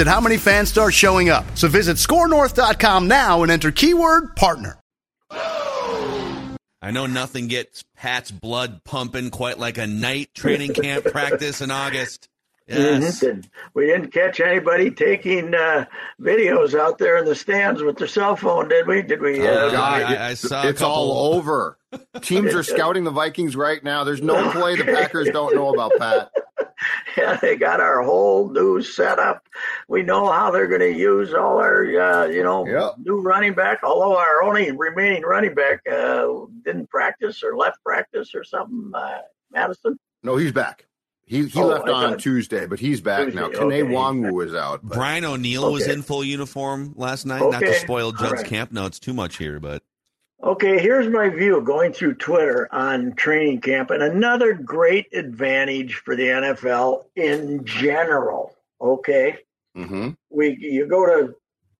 at 0.00 0.06
how 0.06 0.20
many 0.20 0.36
fans 0.36 0.68
start 0.68 0.94
showing 0.94 1.28
up. 1.28 1.44
So 1.56 1.68
visit 1.68 1.96
scorenorth.com 1.96 3.08
now 3.08 3.42
and 3.42 3.52
enter 3.52 3.70
keyword 3.70 4.36
partner. 4.36 4.78
I 6.82 6.90
know 6.92 7.06
nothing 7.06 7.48
gets 7.48 7.84
Pat's 7.96 8.30
blood 8.30 8.84
pumping 8.84 9.30
quite 9.30 9.58
like 9.58 9.78
a 9.78 9.86
night 9.86 10.30
training 10.34 10.74
camp 10.74 11.04
practice 11.12 11.60
in 11.60 11.70
August. 11.70 12.28
Yes. 12.68 13.22
Mm-hmm. 13.22 13.40
We 13.74 13.86
didn't 13.86 14.10
catch 14.12 14.40
anybody 14.40 14.90
taking 14.90 15.54
uh, 15.54 15.84
videos 16.20 16.78
out 16.78 16.98
there 16.98 17.16
in 17.16 17.24
the 17.24 17.34
stands 17.36 17.80
with 17.80 17.96
their 17.96 18.08
cell 18.08 18.34
phone, 18.34 18.68
did 18.68 18.88
we? 18.88 19.02
Did 19.02 19.20
we? 19.20 19.40
Uh, 19.46 19.52
Oh, 19.52 19.70
God, 19.70 20.02
I, 20.02 20.30
I 20.30 20.34
saw 20.34 20.66
it's 20.66 20.82
all 20.82 21.34
over. 21.34 21.78
Teams 22.22 22.54
are 22.54 22.64
scouting 22.64 23.04
the 23.04 23.12
Vikings 23.12 23.54
right 23.54 23.82
now. 23.82 24.02
There's 24.04 24.22
no 24.22 24.50
play 24.50 24.74
the 24.76 24.84
Packers 24.84 25.30
don't 25.30 25.54
know 25.54 25.72
about, 25.72 25.92
Pat. 25.98 26.30
Yeah, 27.16 27.36
they 27.40 27.56
got 27.56 27.80
our 27.80 28.02
whole 28.02 28.50
new 28.50 28.82
setup. 28.82 29.46
We 29.88 30.02
know 30.02 30.30
how 30.30 30.50
they're 30.50 30.66
going 30.68 30.80
to 30.80 30.92
use 30.92 31.32
all 31.32 31.58
our, 31.58 31.84
uh, 31.84 32.26
you 32.26 32.42
know, 32.42 32.66
Yep. 32.66 32.94
new 32.98 33.20
running 33.20 33.54
back. 33.54 33.80
Although 33.82 34.16
our 34.18 34.42
only 34.42 34.70
remaining 34.72 35.22
running 35.22 35.54
back 35.54 35.80
uh, 35.90 36.26
didn't 36.64 36.90
practice 36.90 37.42
or 37.42 37.56
left 37.56 37.82
practice 37.84 38.34
or 38.34 38.44
something, 38.44 38.92
uh, 38.94 39.18
Mattison. 39.52 39.98
No, 40.22 40.36
he's 40.36 40.52
back. 40.52 40.86
He 41.24 41.46
he 41.46 41.60
Oh, 41.60 41.66
left 41.66 41.88
on 41.88 42.18
Tuesday, 42.18 42.66
but 42.66 42.78
he's 42.78 43.00
back 43.00 43.34
now. 43.34 43.48
Tuesday, 43.48 43.58
Kane 43.58 43.82
okay. 43.86 43.94
Nwangwu 43.94 44.46
is 44.46 44.54
out. 44.54 44.80
but- 44.84 44.94
Brian 44.96 45.24
O'Neill 45.24 45.72
was 45.72 45.86
in 45.88 46.02
full 46.02 46.22
uniform 46.22 46.92
last 46.96 47.26
night. 47.26 47.40
Not 47.40 47.60
to 47.60 47.74
spoil 47.74 48.06
all 48.06 48.12
Judd's 48.12 48.32
right. 48.42 48.46
camp 48.46 48.70
notes 48.72 49.00
too 49.00 49.12
much 49.12 49.36
here, 49.38 49.58
but 49.58 49.82
Okay, 50.42 50.78
here's 50.78 51.08
my 51.08 51.28
view 51.30 51.60
going 51.62 51.92
through 51.92 52.14
Twitter 52.14 52.68
on 52.70 53.14
training 53.14 53.60
camp, 53.62 53.90
and 53.90 54.02
another 54.02 54.52
great 54.52 55.06
advantage 55.14 55.94
for 55.96 56.14
the 56.14 56.24
NFL 56.28 57.04
in 57.16 57.64
general. 57.64 58.54
Okay, 58.80 59.38
Mhm. 59.76 60.16
we 60.30 60.56
you 60.60 60.86
go 60.86 61.06
to 61.06 61.34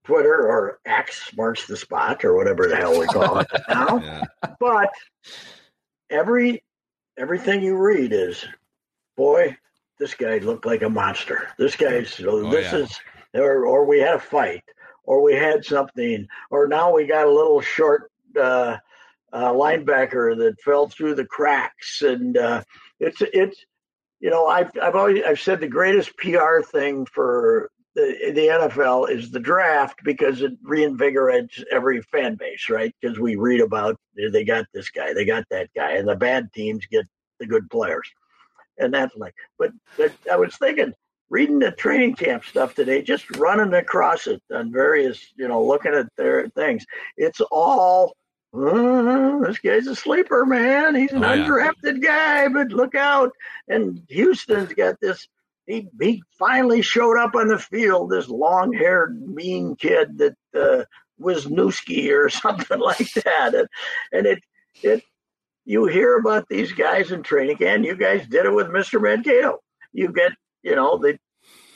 Twitter 0.05 0.47
or 0.49 0.79
X 0.87 1.31
marks 1.37 1.67
the 1.67 1.77
spot 1.77 2.25
or 2.25 2.35
whatever 2.35 2.67
the 2.67 2.77
hell 2.77 2.99
we 2.99 3.07
call 3.07 3.41
it 3.41 3.47
now. 3.69 3.99
yeah. 3.99 4.23
but 4.59 4.91
every 6.11 6.63
everything 7.19 7.63
you 7.63 7.77
read 7.77 8.13
is 8.13 8.45
boy 9.17 9.55
this 9.99 10.15
guy 10.15 10.39
looked 10.39 10.65
like 10.67 10.83
a 10.83 10.89
monster 10.89 11.49
this 11.59 11.75
guy's 11.77 12.17
this 12.17 12.27
Oh, 12.27 12.51
yeah. 12.53 12.77
is 12.77 13.01
or, 13.35 13.67
or 13.67 13.85
we 13.85 13.99
had 13.99 14.15
a 14.15 14.19
fight 14.21 14.63
or 15.05 15.23
we 15.23 15.35
had 15.35 15.65
something 15.65 16.29
or 16.51 16.69
now 16.69 16.93
we 16.95 17.07
got 17.07 17.27
a 17.27 17.31
little 17.33 17.61
short 17.61 18.11
uh, 18.37 18.77
uh, 19.33 19.53
linebacker 19.53 20.37
that 20.39 20.61
fell 20.61 20.89
through 20.89 21.15
the 21.15 21.27
cracks 21.27 22.03
and 22.03 22.37
uh, 22.37 22.63
it's 23.01 23.21
it's 23.21 23.65
you 24.21 24.31
know 24.31 24.47
I've 24.47 24.71
I've 24.81 24.97
always 24.97 25.23
I've 25.27 25.41
said 25.41 25.61
the 25.61 25.69
greatest 25.69 26.17
PR 26.17 26.61
thing 26.63 27.07
for 27.07 27.71
the 27.97 28.33
the 28.35 28.47
NFL 28.47 29.11
is 29.11 29.31
the 29.31 29.41
draft 29.41 29.99
because 30.05 30.43
it 30.43 30.63
reinvigorates 30.63 31.65
every 31.73 32.03
fan 32.03 32.37
base, 32.37 32.69
right? 32.69 32.95
Because 33.01 33.19
we 33.19 33.37
read 33.37 33.61
about 33.61 33.97
they 34.15 34.45
got 34.45 34.67
this 34.73 34.91
guy, 34.91 35.13
they 35.13 35.25
got 35.25 35.45
that 35.51 35.71
guy, 35.75 35.93
and 35.93 36.07
the 36.07 36.15
bad 36.15 36.53
teams 36.53 36.87
get 36.87 37.07
the 37.41 37.47
good 37.47 37.69
players, 37.71 38.09
and 38.79 38.93
that's 38.93 39.17
like. 39.17 39.35
But, 39.59 39.73
but 39.97 40.13
I 40.31 40.37
was 40.37 40.57
thinking, 40.57 40.93
reading 41.31 41.59
the 41.59 41.73
training 41.73 42.15
camp 42.15 42.45
stuff 42.45 42.75
today, 42.75 43.03
just 43.03 43.35
running 43.39 43.73
across 43.75 44.27
it 44.27 44.43
on 44.53 44.71
various, 44.71 45.33
you 45.37 45.49
know, 45.49 45.65
looking 45.65 45.95
at 45.95 46.07
their 46.17 46.49
things. 46.51 46.85
It's 47.17 47.41
all. 47.51 48.15
"Uh, 48.57 49.39
this 49.47 49.59
guy's 49.59 49.87
a 49.87 49.97
sleeper, 49.97 50.45
man. 50.47 50.95
He's 50.95 51.13
an 51.13 51.25
Oh, 51.25 51.33
yeah. 51.33 51.47
undrafted 51.47 52.03
guy, 52.03 52.49
but 52.49 52.69
look 52.69 52.95
out. 52.95 53.33
And 53.69 54.03
Houston's 54.09 54.73
got 54.73 55.01
this 55.01 55.27
he 55.67 55.89
he 56.01 56.23
finally 56.39 56.81
showed 56.81 57.19
up 57.19 57.35
on 57.35 57.49
the 57.49 57.59
field. 57.59 58.11
This 58.11 58.29
long 58.29 58.73
haired 58.73 59.21
mean 59.21 59.75
kid 59.77 60.17
that 60.19 60.37
uh, 60.55 60.85
Wisniewski 61.21 62.11
or 62.13 62.29
something 62.31 62.79
like 62.79 63.13
that, 63.15 63.55
and, 63.55 63.69
and 64.13 64.27
it 64.27 64.43
it 64.83 65.03
you 65.65 65.87
hear 65.87 66.17
about 66.19 66.49
these 66.49 66.71
guys 66.73 67.11
in 67.11 67.23
training 67.25 67.57
camp. 67.57 67.85
You 67.85 67.97
guys 67.97 68.27
did 68.29 68.47
it 68.47 68.53
with 68.55 68.71
Mister 68.71 69.01
Mankato. 69.01 69.59
You 69.93 70.13
get 70.13 70.33
you 70.63 70.77
know 70.77 70.99
the 70.99 71.19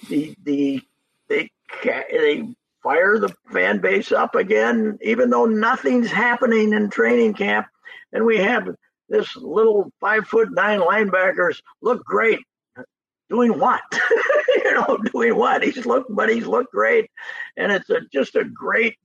the 0.09 0.35
the 0.45 0.81
they 1.29 1.51
they 1.77 2.49
fire 2.83 3.19
the 3.19 3.35
fan 3.53 3.79
base 3.79 4.13
up 4.13 4.35
again, 4.35 4.99
even 5.03 5.31
though 5.31 5.47
nothing's 5.47 6.11
happening 6.11 6.73
in 6.73 6.91
training 6.91 7.35
camp, 7.35 7.67
and 8.13 8.25
we 8.25 8.39
have 8.39 8.69
this 9.09 9.37
little 9.37 9.91
five 10.01 10.27
foot 10.27 10.53
nine 10.53 10.81
linebackers 10.81 11.61
look 11.83 12.05
great 12.05 12.41
doing 13.29 13.59
what? 13.59 13.83
you 14.65 14.75
know, 14.75 14.99
doing 15.13 15.37
what? 15.37 15.63
He's 15.63 15.87
looked, 15.87 16.15
but 16.15 16.29
he's 16.29 16.47
looked 16.47 16.73
great, 16.73 17.11
and 17.57 17.73
it's 17.73 17.91
a, 17.91 18.01
just 18.13 18.37
a 18.37 18.45
great 18.45 18.97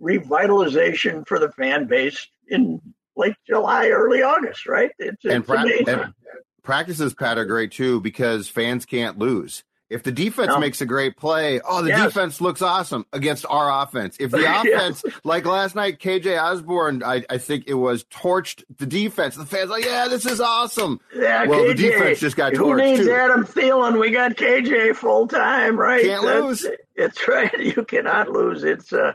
revitalization 0.00 1.26
for 1.26 1.38
the 1.38 1.50
fan 1.52 1.86
base 1.86 2.26
in 2.48 2.80
late 3.16 3.34
July, 3.46 3.88
early 3.88 4.22
August, 4.22 4.66
right? 4.66 4.90
It's, 4.98 5.24
And, 5.24 5.34
it's 5.34 5.46
pra- 5.46 5.92
and 5.92 6.14
practices, 6.62 7.14
Pat, 7.14 7.38
are 7.38 7.44
great 7.44 7.72
too 7.72 8.00
because 8.00 8.48
fans 8.48 8.86
can't 8.86 9.18
lose. 9.18 9.64
If 9.90 10.02
the 10.02 10.12
defense 10.12 10.48
No. 10.48 10.58
makes 10.58 10.82
a 10.82 10.86
great 10.86 11.16
play, 11.16 11.60
oh, 11.66 11.80
the 11.80 11.88
Yes. 11.88 12.04
defense 12.04 12.40
looks 12.42 12.60
awesome 12.60 13.06
against 13.12 13.46
our 13.48 13.82
offense. 13.82 14.16
If 14.20 14.30
the 14.32 14.42
Yeah. 14.42 14.60
offense, 14.60 15.02
like 15.24 15.46
last 15.46 15.74
night, 15.74 15.98
KJ 15.98 16.36
Osborn, 16.38 17.02
I, 17.02 17.24
I 17.30 17.38
think 17.38 17.64
it 17.66 17.74
was 17.74 18.04
torched 18.04 18.64
the 18.76 18.84
defense. 18.84 19.36
The 19.36 19.46
fans 19.46 19.70
like, 19.70 19.86
yeah, 19.86 20.08
this 20.08 20.26
is 20.26 20.40
awesome. 20.42 21.00
yeah, 21.16 21.46
well, 21.46 21.66
the 21.66 21.74
defense 21.74 22.20
just 22.20 22.36
got 22.36 22.52
torched. 22.52 22.56
Who 22.58 22.76
needs 22.76 23.04
too. 23.06 23.12
Adam 23.12 23.44
Thielen? 23.46 23.98
We 23.98 24.10
got 24.10 24.32
KJ 24.36 24.94
full 24.94 25.26
time, 25.26 25.78
right? 25.78 26.04
Can't 26.04 26.22
That's- 26.22 26.42
lose. 26.44 26.66
It's 26.94 27.26
right. 27.28 27.52
You 27.58 27.84
cannot 27.84 28.28
lose. 28.28 28.64
It's 28.64 28.92
uh, 28.92 29.12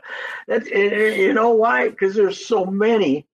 that's 0.48 0.66
it, 0.66 1.18
you 1.18 1.32
know 1.34 1.50
why? 1.50 1.88
Because 1.90 2.14
there's 2.14 2.44
so 2.44 2.64
many 2.64 3.26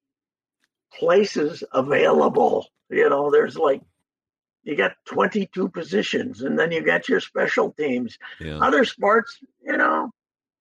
places 0.99 1.63
available. 1.73 2.67
You 2.89 3.09
know, 3.09 3.31
there's 3.31 3.57
like 3.57 3.83
you 4.63 4.77
got 4.77 4.93
22 5.07 5.69
positions, 5.69 6.43
and 6.43 6.59
then 6.59 6.71
you 6.71 6.83
got 6.83 7.09
your 7.09 7.21
special 7.21 7.73
teams. 7.73 8.19
Yeah. 8.41 8.59
Other 8.59 8.85
sports, 8.85 9.39
you 9.65 9.77
know, 9.77 10.11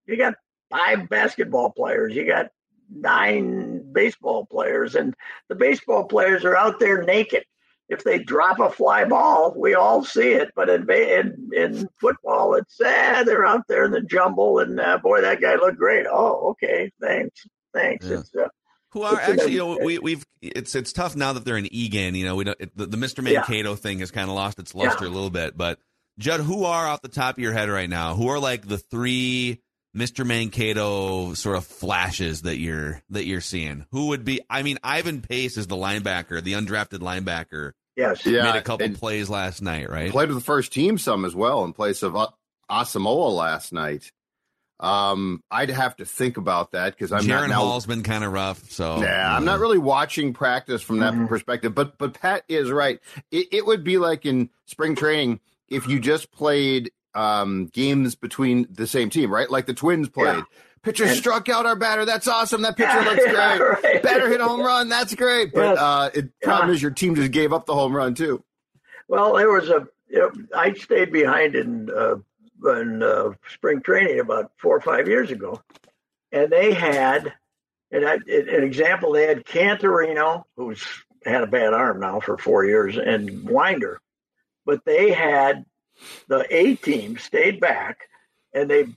you 0.06 0.18
got 0.18 0.36
five 0.70 1.10
basketball 1.10 1.72
players, 1.72 2.16
you 2.16 2.26
got 2.26 2.48
nine 2.94 3.92
baseball 3.92 4.46
players, 4.46 4.96
and 4.96 5.16
the 5.48 5.56
baseball 5.56 6.06
players 6.06 6.46
are 6.46 6.56
out 6.56 6.80
there 6.80 7.04
naked. 7.04 7.44
If 7.90 8.04
they 8.04 8.20
drop 8.20 8.60
a 8.60 8.70
fly 8.70 9.04
ball, 9.06 9.54
we 9.58 9.74
all 9.74 10.04
see 10.04 10.34
it. 10.34 10.52
But 10.56 10.70
in 10.70 10.90
in, 10.92 11.50
in 11.56 11.90
football, 12.00 12.54
it's 12.54 12.80
eh, 12.80 13.24
they're 13.24 13.46
out 13.46 13.64
there 13.68 13.86
in 13.86 13.92
the 13.92 14.02
jumble, 14.02 14.60
and 14.60 14.80
uh, 14.80 15.00
boy, 15.00 15.22
that 15.22 15.42
guy 15.42 15.56
looked 15.56 15.78
great. 15.78 16.06
Oh, 16.10 16.50
okay, 16.52 16.92
thanks, 17.02 17.48
thanks. 17.74 18.06
Yeah. 18.06 18.20
It's 18.20 18.36
uh, 18.36 18.48
Who 18.92 19.04
are 19.04 19.20
actually, 19.20 19.52
you 19.54 19.60
know, 19.60 19.78
we, 19.84 20.00
we've 20.00 20.26
it's 20.42 20.74
it's 20.76 20.92
tough 20.94 21.16
now 21.16 21.34
that 21.34 21.46
they're 21.46 21.58
in 21.58 21.72
Eagan. 21.74 22.16
You 22.16 22.26
know, 22.26 22.36
we 22.36 22.44
don't 22.46 22.60
it, 22.60 22.76
the, 22.76 22.86
the 22.88 22.98
Mr. 22.98 23.18
Yeah. 23.28 23.40
Mankato 23.40 23.76
thing 23.76 24.00
has 24.00 24.10
kind 24.12 24.30
of 24.30 24.36
lost 24.36 24.58
its 24.60 24.74
luster 24.74 25.06
a 25.06 25.10
little 25.10 25.30
bit. 25.30 25.56
But 25.58 25.80
Judd, 26.18 26.40
who 26.42 26.66
are 26.66 26.88
off 26.88 27.02
the 27.02 27.08
top 27.08 27.38
of 27.38 27.44
your 27.44 27.54
head 27.54 27.70
right 27.70 27.90
now? 27.90 28.16
Who 28.16 28.28
are 28.30 28.40
like 28.40 28.68
the 28.68 28.78
three 28.80 29.62
Mr. 29.96 30.26
Mankato 30.26 31.34
sort 31.34 31.56
of 31.58 31.66
flashes 31.66 32.42
that 32.44 32.58
you're 32.58 33.02
that 33.10 33.26
you're 33.26 33.42
seeing? 33.42 33.86
Who 33.92 34.08
would 34.08 34.26
be? 34.26 34.42
I 34.50 34.64
mean, 34.64 34.80
Ivan 34.84 35.22
Pace 35.22 35.58
is 35.58 35.68
the 35.68 35.76
linebacker, 35.76 36.44
the 36.44 36.54
undrafted 36.54 37.00
linebacker. 37.00 37.74
yes, 37.96 38.26
Yeah, 38.26 38.44
made 38.44 38.56
a 38.56 38.62
couple 38.62 38.86
and- 38.88 38.98
plays 38.98 39.30
last 39.30 39.62
night, 39.62 39.90
right? 39.90 40.12
Played 40.12 40.30
with 40.30 40.38
the 40.38 40.44
first 40.44 40.74
team 40.74 40.98
some 40.98 41.26
as 41.26 41.36
well 41.36 41.64
in 41.64 41.74
place 41.74 42.02
of 42.04 42.16
uh, 42.16 42.28
Asamoah 42.70 43.36
last 43.36 43.72
night. 43.74 44.12
Um, 44.80 45.44
I'd 45.52 45.70
have 45.72 45.98
to 45.98 46.06
think 46.06 46.38
about 46.38 46.72
that 46.72 46.94
because 46.94 47.12
I'm 47.12 47.24
Jaren 47.24 47.28
not 47.42 47.50
now. 47.50 47.56
Hall's 47.56 47.86
been 47.86 48.04
kind 48.04 48.24
of 48.24 48.32
rough, 48.32 48.72
so 48.72 49.02
Yeah, 49.02 49.36
I'm 49.36 49.44
not 49.44 49.60
really 49.60 49.78
watching 49.78 50.34
practice 50.34 50.82
from 50.82 51.00
that 51.00 51.14
Mhm. 51.14 51.28
perspective. 51.28 51.76
But 51.76 51.98
but 51.98 52.14
Pat 52.14 52.44
is 52.48 52.72
right. 52.72 53.00
It, 53.32 53.48
it 53.52 53.66
would 53.66 53.84
be 53.84 53.98
like 53.98 54.26
in 54.26 54.50
spring 54.66 54.96
training 54.96 55.42
if 55.68 55.88
you 55.88 56.00
just 56.00 56.32
played 56.32 56.92
um, 57.16 57.66
games 57.74 58.16
between 58.16 58.68
the 58.72 58.86
same 58.88 59.10
team, 59.10 59.34
right? 59.34 59.50
Like 59.50 59.66
the 59.66 59.74
Twins 59.74 60.08
played. 60.10 60.38
Yeah. 60.38 60.44
Pitcher 60.84 61.06
And- 61.06 61.18
struck 61.18 61.50
out 61.50 61.66
our 61.66 61.76
batter. 61.76 62.06
That's 62.06 62.28
awesome. 62.28 62.62
That 62.62 62.78
pitcher 62.78 63.02
looks 63.04 63.24
Yeah, 63.26 63.58
great. 63.58 63.84
right. 63.84 64.04
Batter 64.04 64.30
hit 64.30 64.40
a 64.40 64.46
home 64.48 64.62
run. 64.62 64.88
That's 64.88 65.14
great. 65.16 65.52
But 65.54 65.72
Yes. 65.72 65.78
uh, 65.80 66.10
it 66.14 66.40
problem 66.42 66.70
is 66.70 66.82
your 66.82 66.92
team 66.92 67.16
just 67.16 67.32
gave 67.32 67.52
up 67.52 67.66
the 67.66 67.74
home 67.74 67.94
run 67.94 68.14
too. 68.14 68.44
Well, 69.10 69.34
there 69.36 69.52
was 69.52 69.68
a. 69.70 69.88
I 70.56 70.74
stayed 70.74 71.12
behind 71.12 71.56
in 71.56 71.90
uh, 71.90 72.16
in 72.66 73.02
uh, 73.04 73.32
spring 73.54 73.82
training 73.82 74.20
about 74.20 74.52
four 74.58 74.76
or 74.76 74.82
five 74.82 75.08
years 75.08 75.32
ago, 75.32 75.62
and 76.32 76.52
they 76.52 76.74
had, 76.74 77.34
and 77.92 78.06
I, 78.06 78.16
an 78.16 78.64
example, 78.64 79.12
they 79.12 79.28
had 79.28 79.46
Canterino, 79.46 80.44
who's 80.56 80.86
had 81.26 81.44
a 81.44 81.48
bad 81.48 81.74
arm 81.74 82.00
now 82.00 82.20
for 82.20 82.38
four 82.38 82.66
years, 82.66 82.98
and 82.98 83.50
Winder, 83.50 84.00
but 84.66 84.86
they 84.86 85.12
had 85.12 85.66
the 86.28 86.46
A 86.50 86.76
team 86.76 87.18
stayed 87.18 87.60
back, 87.60 88.00
and 88.54 88.70
they 88.70 88.88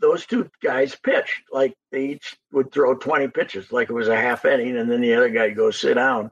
those 0.00 0.24
two 0.24 0.50
guys 0.62 0.96
pitched 0.96 1.42
like 1.52 1.74
they 1.92 2.06
each 2.06 2.36
would 2.52 2.72
throw 2.72 2.94
twenty 2.94 3.28
pitches, 3.28 3.70
like 3.70 3.90
it 3.90 3.94
was 3.94 4.08
a 4.08 4.16
half 4.16 4.44
inning, 4.44 4.76
and 4.76 4.90
then 4.90 5.00
the 5.00 5.14
other 5.14 5.28
guy 5.28 5.50
goes 5.50 5.78
sit 5.78 5.94
down, 5.94 6.30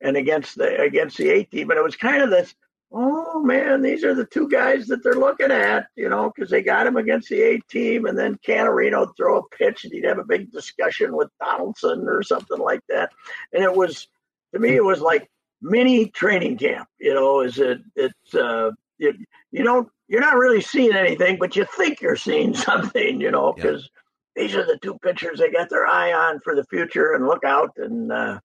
and 0.00 0.16
against 0.16 0.56
the 0.56 0.80
against 0.80 1.16
the 1.16 1.30
A 1.30 1.44
team, 1.44 1.70
and 1.70 1.78
it 1.78 1.84
was 1.84 1.96
kind 1.96 2.22
of 2.22 2.30
this 2.30 2.54
oh 2.92 3.40
man, 3.42 3.82
these 3.82 4.04
are 4.04 4.14
the 4.14 4.24
two 4.26 4.48
guys 4.48 4.86
that 4.86 5.02
they're 5.02 5.14
looking 5.14 5.50
at, 5.50 5.86
you 5.96 6.08
know, 6.08 6.32
because 6.34 6.50
they 6.50 6.62
got 6.62 6.86
him 6.86 6.96
against 6.96 7.28
the 7.28 7.40
A 7.40 7.58
team, 7.70 8.06
and 8.06 8.18
then 8.18 8.38
Canterino 8.46 9.00
would 9.00 9.16
throw 9.16 9.38
a 9.38 9.48
pitch, 9.56 9.84
and 9.84 9.92
he'd 9.92 10.04
have 10.04 10.18
a 10.18 10.24
big 10.24 10.50
discussion 10.50 11.16
with 11.16 11.28
Donaldson 11.40 12.08
or 12.08 12.22
something 12.22 12.58
like 12.58 12.80
that. 12.88 13.10
And 13.52 13.62
it 13.62 13.72
was, 13.72 14.08
to 14.52 14.60
me, 14.60 14.74
it 14.74 14.84
was 14.84 15.00
like 15.00 15.30
mini 15.62 16.06
training 16.06 16.58
camp. 16.58 16.88
You 16.98 17.14
know, 17.14 17.40
is 17.40 17.58
it? 17.58 17.80
It's 17.94 18.34
uh, 18.34 18.72
you, 18.98 19.14
you 19.52 19.62
don't, 19.62 19.88
you're 20.08 20.20
not 20.20 20.36
really 20.36 20.60
seeing 20.60 20.94
anything, 20.94 21.38
but 21.38 21.54
you 21.54 21.66
think 21.76 22.00
you're 22.00 22.16
seeing 22.16 22.54
something. 22.68 23.20
You 23.20 23.30
know, 23.30 23.52
because 23.52 23.88
these 24.34 24.56
are 24.56 24.66
the 24.66 24.78
two 24.82 24.98
pitchers 24.98 25.38
they 25.38 25.50
got 25.50 25.70
their 25.70 25.86
eye 25.86 26.12
on 26.12 26.40
for 26.40 26.56
the 26.56 26.64
future, 26.64 27.14
and 27.14 27.26
look 27.26 27.44
out 27.44 27.72
and. 27.76 28.10
uh 28.10 28.40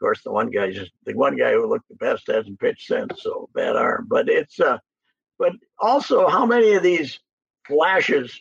course, 0.00 0.22
the 0.24 0.32
one 0.32 0.50
guy 0.50 0.70
just 0.72 0.90
the 1.04 1.14
one 1.14 1.36
guy 1.36 1.52
who 1.52 1.66
looked 1.68 1.88
the 1.88 1.94
best 1.96 2.26
hasn't 2.26 2.58
pitched 2.58 2.86
since, 2.88 3.22
so 3.22 3.48
bad 3.54 3.76
arm. 3.76 4.06
But 4.08 4.28
it's 4.28 4.58
uh, 4.58 4.78
but 5.38 5.52
also 5.78 6.28
how 6.28 6.46
many 6.46 6.72
of 6.74 6.82
these 6.82 7.18
flashes 7.66 8.40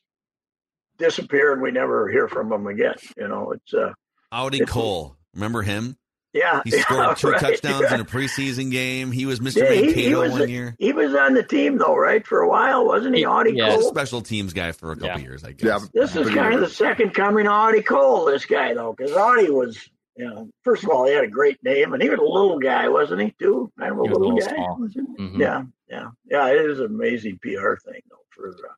disappear 0.98 1.54
and 1.54 1.62
we 1.62 1.72
never 1.72 2.10
hear 2.10 2.28
from 2.28 2.50
them 2.50 2.68
again? 2.68 2.96
You 3.18 3.28
know, 3.28 3.52
it's 3.52 3.74
uh, 3.74 3.94
Audie 4.32 4.58
It's- 4.62 4.72
Cole. 4.74 5.16
Remember 5.36 5.62
him? 5.62 5.96
yeah, 6.34 6.62
He 6.64 6.72
scored 6.72 7.00
yeah, 7.08 7.14
two 7.14 7.30
right, 7.32 7.40
touchdowns 7.40 7.82
yeah. 7.84 7.94
in 7.96 8.02
a 8.02 8.06
preseason 8.06 8.72
game. 8.72 9.12
He 9.12 9.26
was 9.28 9.40
Mr. 9.40 9.58
Yeah, 9.64 9.72
he- 9.74 9.94
he 9.94 10.16
was 10.16 10.32
one 10.32 10.42
a- 10.42 10.46
year. 10.46 10.76
He 10.80 10.92
was 10.92 11.14
on 11.16 11.34
the 11.36 11.44
team 11.44 11.78
though, 11.78 11.96
right, 11.96 12.26
for 12.26 12.42
a 12.42 12.50
while, 12.50 12.86
wasn't 12.86 13.14
he? 13.16 13.22
He- 13.22 13.26
Audie 13.26 13.54
yeah. 13.56 13.66
He's 13.68 13.76
a 13.76 13.78
Cole. 13.82 13.90
special 13.90 14.22
teams 14.22 14.54
guy 14.54 14.72
for 14.72 14.92
a 14.92 14.96
couple 14.96 15.08
Yeah. 15.10 15.18
years, 15.20 15.44
I 15.44 15.52
guess. 15.54 15.66
Yeah. 15.66 15.80
This 15.94 16.16
is 16.16 16.24
Pretty 16.24 16.36
kind 16.38 16.54
of 16.56 16.62
the 16.62 16.70
second 16.70 17.14
coming 17.14 17.46
of 17.48 17.54
Audie 17.54 17.82
Cole. 17.84 18.26
This 18.26 18.46
guy 18.46 18.74
though, 18.74 18.94
because 18.98 19.12
Audie 19.16 19.50
was. 19.52 19.78
You 20.20 20.26
know, 20.26 20.50
first 20.64 20.84
of 20.84 20.90
all, 20.90 21.06
he 21.08 21.14
had 21.14 21.24
a 21.24 21.28
great 21.30 21.64
name, 21.64 21.94
and 21.94 22.04
he 22.04 22.10
was 22.10 22.20
a 22.20 22.22
little 22.24 22.60
guy, 22.60 22.90
wasn't 22.90 23.22
he? 23.22 23.34
Too 23.40 23.72
kind 23.80 23.94
of 23.94 24.00
a 24.00 24.04
He 24.04 24.10
was 24.10 24.18
a 24.18 24.20
little, 24.20 24.36
little 24.36 24.50
guy. 24.50 24.56
small. 24.56 24.78
wasn't 24.78 25.10
he? 25.18 25.24
Mhm. 25.24 25.40
Yeah, 25.40 25.64
yeah, 25.90 26.10
yeah. 26.30 26.48
It 26.50 26.70
is 26.70 26.80
an 26.82 26.88
amazing 26.88 27.40
PR 27.42 27.76
thing 27.78 28.02
though 28.10 28.26
for 28.30 28.50
uh, 28.50 28.74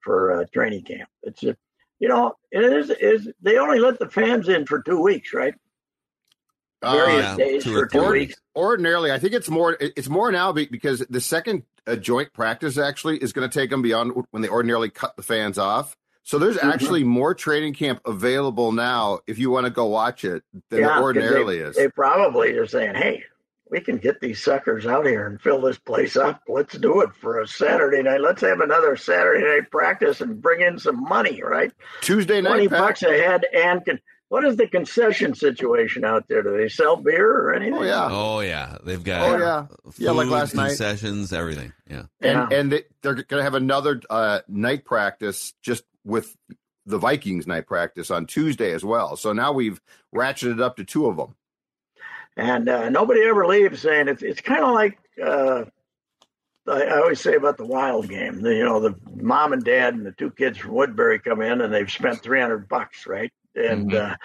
for 0.00 0.32
uh, 0.40 0.44
training 0.54 0.84
camp. 0.84 1.08
It's 1.24 1.42
a, 1.42 1.56
you 1.98 2.06
know, 2.08 2.34
it 2.52 2.62
is 2.62 2.90
is 2.90 3.28
they 3.42 3.58
only 3.58 3.80
let 3.80 3.98
the 3.98 4.08
fans 4.08 4.48
in 4.48 4.64
for 4.64 4.80
two 4.80 5.02
weeks, 5.02 5.34
right? 5.34 5.54
Various 6.82 7.24
yeah, 7.24 7.36
days 7.36 7.64
two 7.64 7.72
for 7.74 7.86
two 7.86 8.06
three. 8.06 8.20
weeks. 8.20 8.36
Ordinarily, 8.54 9.10
I 9.10 9.18
think 9.18 9.32
it's 9.32 9.48
more. 9.50 9.72
it- 9.80 9.94
It's 9.96 10.08
more 10.08 10.30
now 10.30 10.52
because 10.52 11.00
the 11.10 11.20
second 11.20 11.64
uh, 11.88 11.96
joint 11.96 12.32
practice 12.32 12.78
actually 12.78 13.18
is 13.18 13.32
going 13.32 13.48
to 13.48 13.52
take 13.60 13.70
them 13.70 13.82
beyond 13.82 14.12
when 14.30 14.40
they 14.42 14.48
ordinarily 14.48 14.90
cut 14.90 15.16
the 15.16 15.22
fans 15.24 15.58
off. 15.58 15.96
So 16.26 16.40
there's 16.40 16.56
Mhm. 16.56 16.72
actually 16.74 17.04
more 17.04 17.34
training 17.34 17.74
camp 17.74 18.00
available 18.04 18.72
now 18.72 19.20
if 19.28 19.38
you 19.38 19.48
want 19.48 19.64
to 19.66 19.70
go 19.70 19.86
watch 19.86 20.24
it 20.24 20.42
than 20.70 20.80
Yeah, 20.80 20.86
there 20.86 20.94
'cause 20.96 21.02
ordinarily 21.04 21.58
they, 21.58 21.64
is. 21.64 21.76
They 21.76 21.86
probably 21.88 22.58
are 22.58 22.66
saying, 22.66 22.96
"Hey, 22.96 23.22
we 23.70 23.78
can 23.80 23.98
get 23.98 24.18
these 24.20 24.42
suckers 24.42 24.86
out 24.88 25.06
here 25.06 25.24
and 25.24 25.40
fill 25.40 25.60
this 25.60 25.78
place 25.78 26.16
up. 26.16 26.42
Let's 26.48 26.76
do 26.78 27.00
it 27.02 27.10
for 27.20 27.38
a 27.40 27.46
Saturday 27.46 28.02
night. 28.02 28.20
Let's 28.20 28.42
have 28.42 28.58
another 28.60 28.96
Saturday 28.96 29.44
night 29.46 29.70
practice 29.70 30.20
and 30.20 30.42
bring 30.42 30.62
in 30.62 30.80
some 30.80 31.00
money, 31.04 31.40
right? 31.44 31.70
Tuesday 32.00 32.40
Twenty 32.42 32.62
night, 32.64 32.70
Pat? 32.70 32.80
bucks 32.80 33.02
a 33.04 33.12
head 33.16 33.44
and 33.54 33.84
can." 33.84 34.00
What 34.28 34.44
is 34.44 34.56
the 34.56 34.66
concession 34.66 35.36
situation 35.36 36.04
out 36.04 36.24
there? 36.26 36.42
Do 36.42 36.56
they 36.56 36.68
sell 36.68 36.96
beer 36.96 37.30
or 37.30 37.54
anything? 37.54 37.78
Oh, 37.78 37.82
yeah. 37.84 38.08
Oh 38.10 38.40
yeah, 38.40 38.78
they've 38.82 39.04
got 39.04 39.20
Oh 39.22 39.38
yeah, 39.38 39.66
Yeah, 39.98 40.10
like 40.10 40.26
food, 40.26 40.32
last 40.32 40.54
night. 40.56 40.66
concessions, 40.70 41.32
everything. 41.32 41.72
Yeah, 41.88 42.06
and 42.20 42.50
Yeah. 42.50 42.58
and 42.58 42.72
they, 42.72 42.84
they're 43.02 43.14
going 43.14 43.38
to 43.38 43.42
have 43.44 43.54
another 43.54 44.00
uh, 44.10 44.40
night 44.48 44.84
practice 44.84 45.54
just 45.62 45.84
with 46.06 46.36
the 46.86 46.98
Vikings 46.98 47.46
night 47.46 47.66
practice 47.66 48.10
on 48.10 48.26
Tuesday 48.26 48.72
as 48.72 48.84
well. 48.84 49.16
So 49.16 49.32
now 49.32 49.52
we've 49.52 49.80
ratcheted 50.14 50.62
up 50.62 50.76
to 50.76 50.84
two 50.84 51.06
of 51.06 51.16
them. 51.16 51.34
and 52.36 52.68
uh, 52.68 52.88
nobody 52.88 53.22
ever 53.24 53.46
leaves 53.46 53.82
saying 53.82 54.08
it's 54.08 54.22
it's 54.22 54.40
kind 54.40 54.64
of 54.64 54.72
like 54.72 54.98
uh, 55.22 55.64
I, 56.68 56.98
always 57.00 57.20
say 57.20 57.34
about 57.34 57.56
the 57.56 57.66
wild 57.66 58.08
game. 58.08 58.40
The, 58.40 58.54
you 58.54 58.64
know, 58.64 58.80
the 58.80 58.94
mom 59.14 59.52
and 59.52 59.64
dad 59.64 59.94
and 59.94 60.04
the 60.04 60.12
two 60.12 60.30
kids 60.30 60.58
from 60.58 60.72
Woodbury 60.72 61.18
come 61.18 61.40
in 61.40 61.60
and 61.60 61.72
they've 61.72 61.90
spent 61.90 62.22
three 62.22 62.40
hundred 62.40 62.68
bucks, 62.68 63.06
right? 63.06 63.32
And 63.56 63.94
uh, 63.94 64.16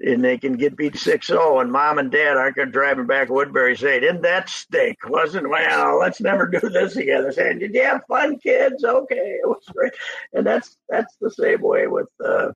and 0.00 0.22
they 0.22 0.36
can 0.36 0.54
get 0.54 0.76
beat 0.76 0.92
6-0, 0.92 1.60
and 1.62 1.72
mom 1.72 1.98
and 1.98 2.10
dad 2.10 2.36
aren't 2.36 2.56
going 2.56 2.68
to 2.68 2.72
drive 2.72 2.98
them 2.98 3.06
back 3.06 3.28
to 3.28 3.32
Woodbury 3.32 3.76
saying, 3.76 4.02
"Didn't 4.02 4.22
that 4.22 4.50
stink? 4.50 4.98
Wasn't 5.08 5.48
well? 5.48 5.98
Let's 5.98 6.20
never 6.20 6.46
do 6.46 6.60
this 6.60 6.92
together." 6.92 7.32
Saying, 7.32 7.60
"Did 7.60 7.74
you 7.74 7.82
have 7.82 8.02
fun, 8.06 8.38
kids? 8.38 8.84
Okay, 8.84 9.16
it 9.16 9.48
was 9.48 9.64
great." 9.74 9.92
And 10.34 10.46
that's 10.46 10.76
that's 10.88 11.16
the 11.20 11.30
same 11.30 11.62
way 11.62 11.86
with 11.86 12.08
uh, 12.22 12.52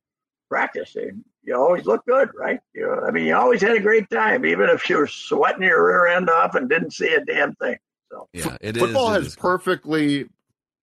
practice. 0.51 0.97
And 0.97 1.25
you 1.45 1.57
always 1.57 1.87
look 1.87 2.05
good, 2.05 2.29
right? 2.39 2.61
You 2.75 2.83
know, 2.83 3.05
I 3.07 3.11
mean, 3.11 3.25
you 3.27 3.35
always 3.35 3.63
had 3.63 3.77
a 3.77 3.81
great 3.81 4.11
time, 4.11 4.45
even 4.45 4.69
if 4.69 4.89
you 4.91 4.99
were 4.99 5.07
sweating 5.07 5.63
your 5.63 5.83
rear 5.83 6.09
end 6.09 6.29
off 6.29 6.55
and 6.55 6.69
didn't 6.69 6.93
see 6.93 7.15
a 7.15 7.25
damn 7.25 7.55
thing. 7.55 7.77
So 8.13 8.29
yeah. 8.35 8.57
It 8.61 8.77
is. 8.77 8.83
Football 8.83 9.13
it 9.13 9.15
has 9.15 9.27
is- 9.29 9.37
perfectly. 9.37 10.29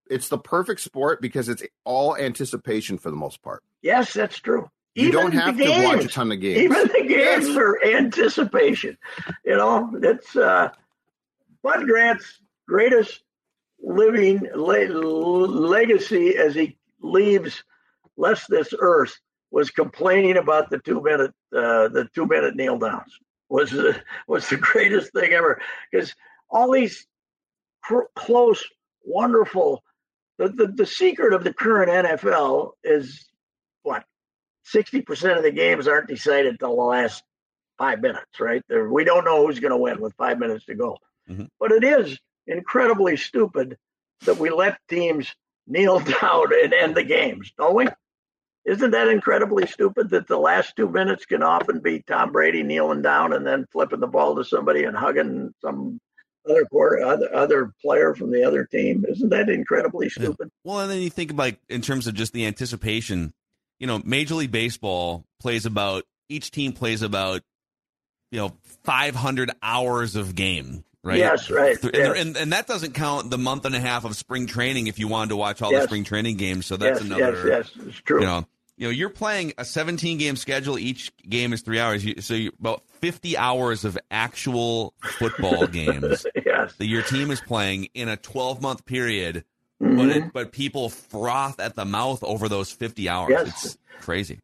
It's 0.08 0.30
the 0.30 0.38
perfect 0.38 0.82
sport 0.82 1.20
because 1.22 1.50
it's 1.50 1.64
all 1.84 2.16
anticipation 2.16 2.98
for 3.00 3.10
the 3.10 3.18
most 3.18 3.42
part. 3.42 3.64
yes, 3.82 4.14
that's 4.14 4.40
true. 4.40 4.70
You 4.96 5.10
Even 5.10 5.20
don't 5.20 5.32
have 5.34 5.58
to 5.58 5.84
watch 5.84 6.06
a 6.06 6.08
ton 6.08 6.32
of 6.32 6.40
games. 6.40 6.58
Even 6.62 6.88
the 6.88 7.02
games 7.08 7.48
Yes. 7.48 7.58
are 7.58 7.84
anticipation. 7.84 8.98
You 9.46 9.58
know, 9.58 9.92
it's 10.02 10.36
uh, 10.38 10.70
Bud 11.64 11.86
Grant's 11.86 12.40
greatest 12.68 13.22
living 13.82 14.48
le- 14.56 14.88
legacy 14.88 16.38
as 16.38 16.56
he 16.56 16.78
leaves 17.02 17.62
less 18.16 18.48
this 18.48 18.74
earth 18.80 19.20
was 19.52 19.70
complaining 19.70 20.38
about 20.38 20.70
the 20.70 20.80
two 20.80 21.02
minute 21.02 21.32
uh, 21.54 21.90
the 21.90 22.08
two 22.16 22.26
minute 22.26 22.56
kneel 22.56 22.78
downs 22.80 23.20
was 23.50 23.72
the, 23.72 24.02
was 24.28 24.48
the 24.50 24.58
greatest 24.58 25.12
thing 25.14 25.34
ever 25.34 25.62
because 25.92 26.16
all 26.50 26.72
these 26.72 27.06
cr- 27.84 28.10
close 28.16 28.64
wonderful 29.04 29.84
the, 30.38 30.48
the 30.50 30.68
the 30.68 30.86
secret 30.86 31.34
of 31.34 31.44
the 31.44 31.54
current 31.54 31.92
NFL 31.92 32.72
is 32.84 33.28
what 33.84 34.06
60% 34.74 35.38
of 35.38 35.44
the 35.44 35.52
games 35.52 35.88
aren't 35.88 36.08
decided 36.08 36.60
till 36.60 36.76
the 36.76 36.82
last 36.82 37.24
five 37.78 38.02
minutes, 38.02 38.40
right? 38.40 38.64
There, 38.68 38.90
we 38.92 39.04
don't 39.04 39.26
know 39.26 39.46
who's 39.46 39.60
going 39.60 39.72
to 39.72 39.78
win 39.78 40.00
with 40.02 40.14
five 40.16 40.40
minutes 40.40 40.66
to 40.66 40.76
go. 40.76 40.98
Mhm. 41.30 41.50
But 41.60 41.72
it 41.72 41.84
is 41.84 42.18
incredibly 42.48 43.18
stupid 43.18 43.78
that 44.26 44.38
we 44.38 44.50
let 44.50 44.78
teams 44.90 45.34
kneel 45.68 46.00
down 46.22 46.46
and 46.64 46.74
end 46.74 46.96
the 46.96 47.04
games, 47.04 47.52
don't 47.58 47.76
we? 47.76 47.88
Isn't 48.66 48.92
that 48.92 49.08
incredibly 49.10 49.68
stupid 49.68 50.10
that 50.10 50.28
the 50.28 50.38
last 50.40 50.76
two 50.76 50.90
minutes 50.90 51.26
can 51.26 51.44
often 51.44 51.80
be 51.82 52.02
Tom 52.08 52.32
Brady 52.32 52.64
kneeling 52.64 53.04
down 53.04 53.34
and 53.34 53.46
then 53.46 53.66
flipping 53.72 54.00
the 54.00 54.08
ball 54.08 54.36
to 54.36 54.44
somebody 54.44 54.86
and 54.86 54.98
hugging 54.98 55.54
some 55.62 56.00
other 56.50 56.66
quarter, 56.66 57.04
other, 57.04 57.34
other 57.36 57.72
player 57.82 58.16
from 58.16 58.32
the 58.32 58.44
other 58.44 58.66
team? 58.66 59.06
Isn't 59.08 59.30
that 59.30 59.50
incredibly 59.50 60.08
Yeah. 60.08 60.24
stupid? 60.24 60.50
Well, 60.64 60.80
and 60.80 60.90
then 60.90 61.02
you 61.02 61.12
think 61.12 61.30
about 61.30 61.54
in 61.70 61.82
terms 61.82 62.08
of 62.08 62.16
just 62.16 62.34
the 62.34 62.46
anticipation. 62.48 63.34
You 63.80 63.88
know, 63.88 64.02
Major 64.04 64.36
League 64.36 64.52
Baseball 64.52 65.26
plays 65.40 65.66
about 65.66 66.04
each 66.30 66.52
team 66.52 66.72
plays 66.74 67.02
about 67.02 67.42
you 68.32 68.40
know 68.40 68.54
500 68.84 69.52
hours 69.62 70.16
of 70.16 70.36
game, 70.36 70.84
right? 71.04 71.18
Yes, 71.18 71.50
right, 71.50 71.82
And, 71.84 71.92
yes. 71.94 72.18
and, 72.18 72.38
and 72.38 72.54
that 72.54 72.68
doesn't 72.68 72.94
count 72.94 73.30
the 73.30 73.38
month 73.38 73.66
and 73.66 73.76
a 73.76 73.80
half 73.80 74.06
of 74.06 74.16
spring 74.16 74.48
training 74.48 74.88
if 74.88 74.98
you 75.00 75.08
wanted 75.08 75.30
to 75.30 75.36
watch 75.36 75.62
all 75.62 75.72
Yes. 75.72 75.84
the 75.84 75.88
spring 75.88 76.04
training 76.04 76.38
games. 76.38 76.66
So 76.66 76.78
that's 76.78 77.02
yes, 77.02 77.06
another. 77.06 77.48
yes, 77.48 77.72
yes, 77.76 77.86
it's 77.88 77.98
true. 77.98 78.22
You 78.22 78.26
know, 78.26 78.48
you 78.78 78.88
know, 78.88 78.92
you're 78.92 79.10
playing 79.10 79.54
a 79.58 79.64
17 79.64 80.18
game 80.18 80.36
schedule. 80.36 80.78
Each 80.78 81.12
game 81.30 81.54
is 81.54 81.62
three 81.62 81.80
hours. 81.80 82.04
You, 82.04 82.22
so 82.22 82.34
you, 82.34 82.52
about 82.60 82.84
50 83.02 83.38
hours 83.38 83.86
of 83.86 83.98
actual 84.12 84.94
football 85.02 85.68
games 85.72 86.26
yes. 86.46 86.74
that 86.76 86.88
your 86.88 87.02
team 87.04 87.32
is 87.32 87.40
playing 87.40 87.90
in 87.94 88.10
a 88.10 88.18
12 88.18 88.62
month 88.62 88.86
period 88.86 89.46
mm-hmm. 89.86 89.98
but 89.98 90.10
it, 90.10 90.34
but 90.34 90.52
people 90.52 90.90
froth 90.90 91.60
at 91.60 91.76
the 91.76 91.86
mouth 91.86 92.24
over 92.24 92.50
those 92.50 92.72
50 92.72 93.10
hours. 93.10 93.30
Yes. 93.30 93.66
It's 93.66 93.78
crazy. 94.02 94.40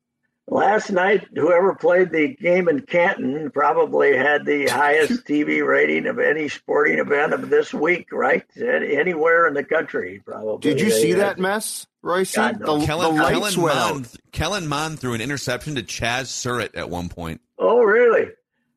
Last 0.48 0.92
night, 0.92 1.28
whoever 1.34 1.76
played 1.76 2.12
the 2.12 2.36
game 2.36 2.68
in 2.68 2.82
Canton 2.82 3.52
probably 3.52 4.18
had 4.18 4.46
the 4.46 4.66
highest 4.70 5.24
TV 5.26 5.66
rating 5.66 6.08
of 6.08 6.20
any 6.20 6.50
sporting 6.50 7.00
event 7.00 7.34
of 7.34 7.50
this 7.50 7.74
week, 7.74 8.12
right? 8.12 8.44
Anywhere 8.58 9.48
in 9.48 9.54
the 9.54 9.64
country, 9.64 10.22
probably. 10.26 10.58
Did 10.60 10.82
you 10.82 10.92
see 10.92 11.14
that 11.14 11.40
mess, 11.40 11.88
Reusse? 12.04 12.36
God, 12.36 12.60
no. 12.60 12.80
the, 12.80 12.86
Kellen, 12.86 13.16
the 13.16 13.24
Kellen, 13.24 13.62
Mond, 13.62 14.10
Kellen 14.34 14.68
Mond 14.68 15.00
threw 15.00 15.14
an 15.14 15.22
interception 15.22 15.76
to 15.76 15.84
Chaz 15.84 16.26
Surratt 16.26 16.76
at 16.76 16.90
one 16.90 17.08
point. 17.08 17.40
Oh, 17.58 17.84
really? 17.84 18.32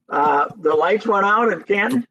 Uh, 0.09 0.47
the 0.57 0.75
lights 0.75 1.07
went 1.07 1.27
out 1.27 1.51
in 1.51 1.63
Canton? 1.63 2.07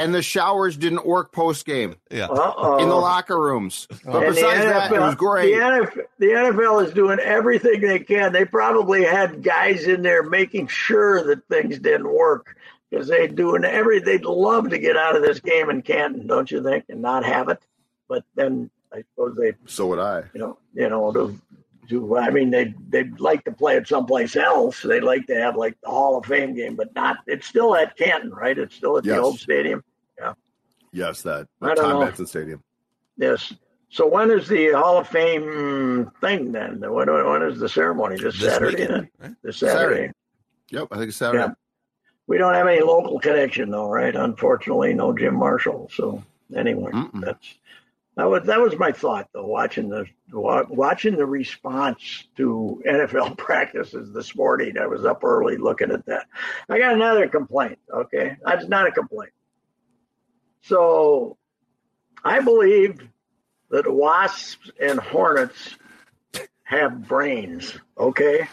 And 0.00 0.14
the 0.14 0.22
showers 0.22 0.76
didn't 0.76 1.06
work 1.06 1.30
post 1.30 1.66
game. 1.66 1.94
Yeah, 2.10 2.26
Uh-oh. 2.26 2.78
in 2.78 2.88
the 2.88 2.94
locker 2.94 3.38
rooms. 3.38 3.86
Uh-huh. 3.90 4.12
But 4.12 4.22
and 4.24 4.34
besides 4.34 4.64
NFL, 4.64 4.70
that, 4.70 4.92
it 4.92 5.00
was 5.00 5.14
great. 5.14 5.54
The 5.54 5.60
NFL, 5.60 6.02
the 6.18 6.26
NFL, 6.26 6.86
is 6.86 6.94
doing 6.94 7.18
everything 7.20 7.80
they 7.82 7.98
can. 7.98 8.32
They 8.32 8.44
probably 8.44 9.04
had 9.04 9.42
guys 9.42 9.86
in 9.86 10.02
there 10.02 10.22
making 10.22 10.68
sure 10.68 11.22
that 11.24 11.46
things 11.48 11.78
didn't 11.78 12.10
work 12.10 12.56
because 12.90 13.08
they're 13.08 13.28
doing 13.28 13.64
every. 13.64 14.00
They'd 14.00 14.24
love 14.24 14.70
to 14.70 14.78
get 14.78 14.96
out 14.96 15.16
of 15.16 15.22
this 15.22 15.38
game 15.38 15.68
in 15.68 15.82
Canton, 15.82 16.26
don't 16.26 16.50
you 16.50 16.62
think, 16.62 16.86
and 16.88 17.02
not 17.02 17.24
have 17.24 17.50
it. 17.50 17.62
But 18.08 18.24
then 18.34 18.70
I 18.92 19.02
suppose 19.10 19.36
they. 19.36 19.52
So 19.66 19.86
would 19.88 19.98
I. 19.98 20.24
You 20.32 20.40
know, 20.40 20.58
you 20.74 20.88
know, 20.88 21.12
to 21.12 21.38
do. 21.88 22.16
I 22.16 22.30
mean, 22.30 22.50
they 22.50 22.74
they'd 22.88 23.20
like 23.20 23.44
to 23.44 23.52
play 23.52 23.76
it 23.76 23.86
someplace 23.86 24.34
else. 24.34 24.82
They'd 24.82 25.04
like 25.04 25.26
to 25.26 25.34
have 25.34 25.56
like 25.56 25.76
the 25.82 25.90
Hall 25.90 26.16
of 26.16 26.24
Fame 26.24 26.54
game, 26.54 26.74
but 26.74 26.94
not. 26.94 27.18
It's 27.26 27.46
still 27.46 27.76
at 27.76 27.96
Canton, 27.98 28.30
right? 28.30 28.58
It's 28.58 28.74
still 28.74 28.96
at 28.96 29.04
yes. 29.04 29.16
the 29.16 29.22
old 29.22 29.38
stadium. 29.38 29.84
Yeah. 30.20 30.34
Yes, 30.92 31.22
that 31.22 31.46
the 31.60 31.74
Tom 31.74 32.04
Benson 32.04 32.26
Stadium. 32.26 32.62
Yes. 33.16 33.52
So 33.90 34.06
when 34.06 34.30
is 34.30 34.48
the 34.48 34.70
Hall 34.70 34.98
of 34.98 35.08
Fame 35.08 36.10
thing 36.20 36.52
then? 36.52 36.80
When, 36.80 37.08
when 37.08 37.42
is 37.42 37.58
the 37.58 37.68
ceremony? 37.68 38.16
This, 38.16 38.38
this 38.38 38.52
Saturday 38.52 38.82
weekend, 38.82 39.08
then? 39.18 39.36
This 39.42 39.58
Saturday. 39.58 39.78
Saturday. 39.78 40.12
Yep, 40.70 40.88
I 40.92 40.96
think 40.96 41.08
it's 41.08 41.16
Saturday. 41.16 41.44
Yeah. 41.44 41.54
We 42.28 42.38
don't 42.38 42.54
have 42.54 42.68
any 42.68 42.80
local 42.80 43.18
connection 43.18 43.70
though, 43.70 43.88
right? 43.88 44.14
Unfortunately, 44.14 44.94
no 44.94 45.12
Jim 45.12 45.34
Marshall. 45.34 45.90
So 45.92 46.22
anyway, 46.54 46.92
Mm-mm. 46.92 47.20
that's 47.20 47.54
that 48.16 48.30
was 48.30 48.44
that 48.44 48.60
was 48.60 48.78
my 48.78 48.92
thought 48.92 49.28
though. 49.32 49.46
Watching 49.46 49.88
the 49.88 50.06
watching 50.32 51.16
the 51.16 51.26
response 51.26 52.28
to 52.36 52.80
NFL 52.86 53.36
practices 53.38 54.12
this 54.12 54.36
morning, 54.36 54.78
I 54.78 54.86
was 54.86 55.04
up 55.04 55.24
early 55.24 55.56
looking 55.56 55.90
at 55.90 56.06
that. 56.06 56.26
I 56.68 56.78
got 56.78 56.94
another 56.94 57.26
complaint. 57.26 57.78
Okay, 57.92 58.36
that's 58.44 58.68
not 58.68 58.86
a 58.86 58.92
complaint. 58.92 59.32
So 60.62 61.36
I 62.24 62.40
believe 62.40 63.00
that 63.70 63.92
wasps 63.92 64.70
and 64.80 64.98
hornets 64.98 65.76
have 66.64 67.06
brains. 67.06 67.78
Okay. 67.98 68.48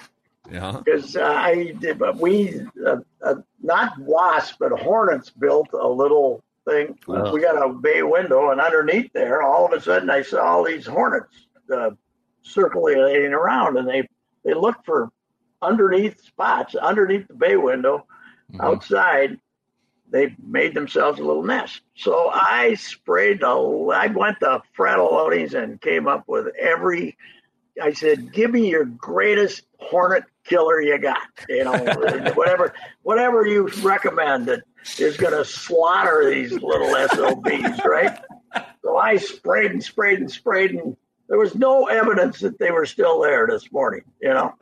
Yeah. 0.52 0.82
Because 0.84 1.18
I 1.18 1.74
did, 1.80 2.00
but 2.00 2.18
we 2.18 2.62
uh, 2.86 2.98
uh, 3.22 3.36
not 3.62 3.98
wasps, 4.00 4.56
but 4.60 4.72
hornets 4.72 5.30
built 5.30 5.68
a 5.74 5.88
little 5.88 6.44
thing. 6.66 6.98
Wow. 7.06 7.34
We 7.34 7.42
got 7.42 7.62
a 7.62 7.74
bay 7.74 8.02
window, 8.04 8.52
and 8.52 8.62
underneath 8.62 9.12
there, 9.14 9.42
all 9.42 9.66
of 9.66 9.74
a 9.74 9.82
sudden, 9.82 10.10
I 10.10 10.22
saw 10.22 10.42
all 10.42 10.64
these 10.64 10.86
hornets 10.86 11.48
uh, 11.74 11.92
circulating 12.44 13.34
around, 13.34 13.78
and 13.78 13.88
they 13.88 14.08
they 14.46 14.54
look 14.54 14.78
for 14.86 15.10
underneath 15.62 16.24
spots 16.24 16.76
underneath 16.76 17.28
the 17.28 17.34
bay 17.34 17.58
window 17.58 18.06
mm-hmm. 18.52 18.62
outside 18.62 19.40
they 20.10 20.36
made 20.46 20.74
themselves 20.74 21.20
a 21.20 21.24
little 21.24 21.44
nest. 21.44 21.82
So 21.96 22.30
I 22.30 22.76
sprayed 22.76 23.42
the, 23.42 23.92
I 23.94 24.08
went 24.08 24.40
to 24.40 24.62
Fratallone's 24.78 25.54
and 25.54 25.82
came 25.82 26.08
up 26.08 26.24
with 26.28 26.48
every, 26.60 27.18
I 27.82 27.94
said, 27.94 28.32
give 28.32 28.52
me 28.52 28.70
your 28.70 28.86
greatest 28.86 29.64
hornet 29.80 30.24
killer 30.46 30.82
you 30.82 30.98
got, 30.98 31.22
you 31.50 31.64
know, 31.64 31.72
whatever, 32.36 32.74
whatever 33.04 33.46
you 33.46 33.68
recommend 33.82 34.46
that 34.48 34.64
is 34.98 35.18
going 35.18 35.34
to 35.34 35.44
slaughter 35.44 36.30
these 36.30 36.54
little 36.54 36.96
SOBs, 37.10 37.84
right? 37.86 38.18
So 38.84 38.98
I 38.98 39.18
sprayed 39.18 39.72
and 39.72 39.84
sprayed 39.84 40.20
and 40.20 40.32
sprayed 40.32 40.72
and 40.72 40.96
there 41.28 41.38
was 41.38 41.56
no 41.56 41.88
evidence 41.88 42.40
that 42.40 42.58
they 42.58 42.72
were 42.72 42.86
still 42.86 43.22
there 43.22 43.48
this 43.48 43.72
morning, 43.72 44.04
you 44.22 44.30
know. 44.30 44.54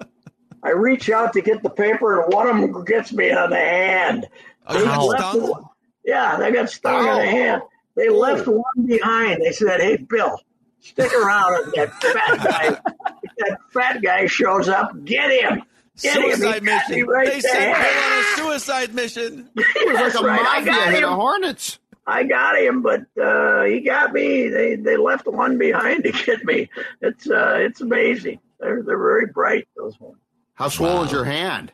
I 0.66 0.72
reach 0.72 1.12
out 1.12 1.34
to 1.34 1.42
get 1.42 1.62
the 1.62 1.70
paper 1.70 2.24
and 2.24 2.34
one 2.34 2.48
of 2.48 2.60
them 2.60 2.84
gets 2.86 3.14
me 3.14 3.32
on 3.32 3.52
the 3.52 3.56
hand. 3.56 4.26
Oh, 4.68 5.70
yeah, 6.04 6.38
they 6.38 6.52
got 6.52 6.72
stung 6.72 7.08
in 7.08 7.16
the 7.18 7.26
hand. 7.26 7.62
They 7.96 8.10
left 8.10 8.48
one 8.48 8.86
behind. 8.86 9.44
They 9.44 9.52
said, 9.52 9.80
"Hey, 9.80 9.98
Bill, 9.98 10.40
stick 10.80 11.14
around." 11.14 11.66
And 11.66 11.74
that 11.74 11.94
fat 12.02 12.38
guy, 12.38 12.70
that 13.38 13.60
fat 13.72 14.02
guy 14.02 14.26
shows 14.26 14.68
up. 14.68 14.92
Get 15.06 15.30
him. 15.30 15.62
Get 16.02 16.16
suicide 16.16 16.58
him. 16.58 16.66
mission. 16.66 17.06
Right 17.06 17.28
they 17.28 17.42
sent 17.42 17.78
Bill 17.78 17.86
on 17.86 18.20
a 18.20 18.24
suicide 18.38 18.96
mission. 18.96 19.50
He 19.56 19.86
was 19.86 19.98
like 19.98 20.16
a 20.16 20.26
right. 20.26 20.66
mafia 20.66 20.92
hit 20.92 21.04
of 21.04 21.12
hornets. 21.12 21.78
I 22.08 22.24
got 22.24 22.58
him, 22.58 22.82
but 22.82 23.02
uh, 23.22 23.64
he 23.66 23.82
got 23.82 24.14
me. 24.14 24.50
They 24.50 24.76
they 24.76 24.98
left 24.98 25.28
one 25.28 25.60
behind 25.60 26.04
to 26.06 26.12
get 26.12 26.44
me. 26.44 26.70
It's 27.02 27.30
uh, 27.30 27.60
it's 27.62 27.82
amazing. 27.82 28.40
They're 28.60 28.82
they're 28.82 28.98
very 28.98 29.28
bright. 29.28 29.68
Those 29.78 30.00
ones. 30.00 30.18
How 30.56 30.70
swollen's 30.70 31.12
wow. 31.12 31.18
your 31.20 31.26
hand? 31.26 31.72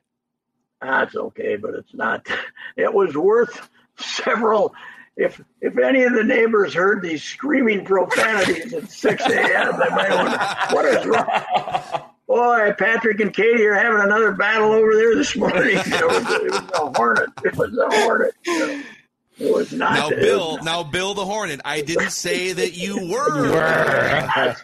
That's 0.81 1.15
okay, 1.15 1.55
but 1.55 1.75
it's 1.75 1.93
not. 1.93 2.27
It 2.77 2.93
was 2.93 3.15
worth 3.15 3.69
several. 3.97 4.73
If 5.17 5.41
if 5.59 5.77
any 5.77 6.03
of 6.03 6.13
the 6.13 6.23
neighbors 6.23 6.73
heard 6.73 7.01
these 7.01 7.21
screaming 7.21 7.83
profanities 7.83 8.73
at 8.73 8.89
6 8.89 9.25
a.m., 9.25 9.77
they 9.77 9.89
might 9.89 10.15
wonder 10.15 10.37
what 10.71 10.85
is 10.85 11.05
wrong. 11.05 12.03
Boy, 12.27 12.73
Patrick 12.79 13.19
and 13.19 13.33
Katie 13.33 13.65
are 13.65 13.73
having 13.73 13.99
another 13.99 14.31
battle 14.31 14.71
over 14.71 14.95
there 14.95 15.15
this 15.15 15.35
morning. 15.35 15.77
It 15.85 16.07
was, 16.07 16.31
it 16.31 16.51
was 16.51 16.71
a 16.75 16.97
hornet. 16.97 17.29
It 17.43 17.57
was 17.57 17.77
a 17.77 18.03
hornet. 18.03 18.33
It 18.45 18.85
was 19.41 19.73
not. 19.73 19.93
Now, 19.93 20.09
Bill. 20.09 20.55
Not. 20.57 20.63
Now, 20.63 20.83
Bill 20.83 21.13
the 21.13 21.25
Hornet. 21.25 21.61
I 21.65 21.81
didn't 21.81 22.11
say 22.11 22.53
that 22.53 22.73
you 22.73 22.95
were. 23.09 23.45
You 23.45 23.51
were. 23.51 24.55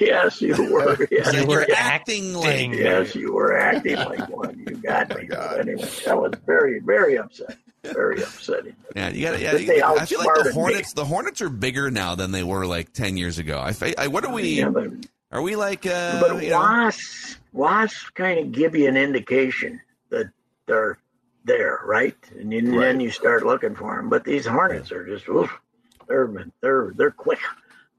yes, 0.00 0.40
you 0.40 0.72
were. 0.72 1.06
Yes. 1.10 1.34
You 1.34 1.46
were 1.46 1.66
acting 1.76 2.34
like. 2.34 2.72
Yes, 2.72 3.14
you 3.14 3.32
were 3.32 3.56
acting 3.56 3.96
like 3.96 4.28
one. 4.28 4.64
You 4.66 4.76
got 4.76 5.08
me. 5.16 5.28
Oh 5.36 5.56
anyway, 5.56 5.88
that 6.04 6.16
was 6.16 6.32
very, 6.46 6.80
very 6.80 7.16
upset. 7.18 7.56
Very 7.82 8.22
upsetting. 8.22 8.74
Yeah, 8.96 9.10
you 9.10 9.26
got. 9.26 9.40
Yeah, 9.40 9.56
you, 9.56 9.82
I 9.84 10.06
feel 10.06 10.20
like 10.20 10.44
the 10.44 10.52
Hornets. 10.52 10.94
Me. 10.96 11.02
The 11.02 11.04
Hornets 11.04 11.42
are 11.42 11.50
bigger 11.50 11.90
now 11.90 12.14
than 12.14 12.32
they 12.32 12.42
were 12.42 12.66
like 12.66 12.92
ten 12.92 13.16
years 13.16 13.38
ago. 13.38 13.58
I, 13.58 13.94
I 13.98 14.08
what 14.08 14.24
are 14.24 14.32
we? 14.32 14.60
Yeah, 14.60 14.70
but, 14.70 14.88
are 15.30 15.42
we 15.42 15.56
like? 15.56 15.84
Uh, 15.84 16.20
but 16.20 16.42
wasps, 16.42 17.36
wasps 17.52 18.08
kind 18.10 18.38
of 18.38 18.52
give 18.52 18.74
you 18.74 18.88
an 18.88 18.96
indication 18.96 19.80
that 20.08 20.30
they're 20.66 20.96
there, 21.44 21.80
right? 21.84 22.16
And 22.38 22.52
then, 22.52 22.72
right. 22.72 22.80
then 22.80 23.00
you 23.00 23.10
start 23.10 23.44
looking 23.44 23.74
for 23.74 23.96
them. 23.96 24.08
But 24.08 24.24
these 24.24 24.46
hornets 24.46 24.92
are 24.92 25.06
just, 25.06 25.28
oof, 25.28 25.50
they're 26.08 26.46
they're 26.60 26.92
they're 26.96 27.10
quick. 27.10 27.40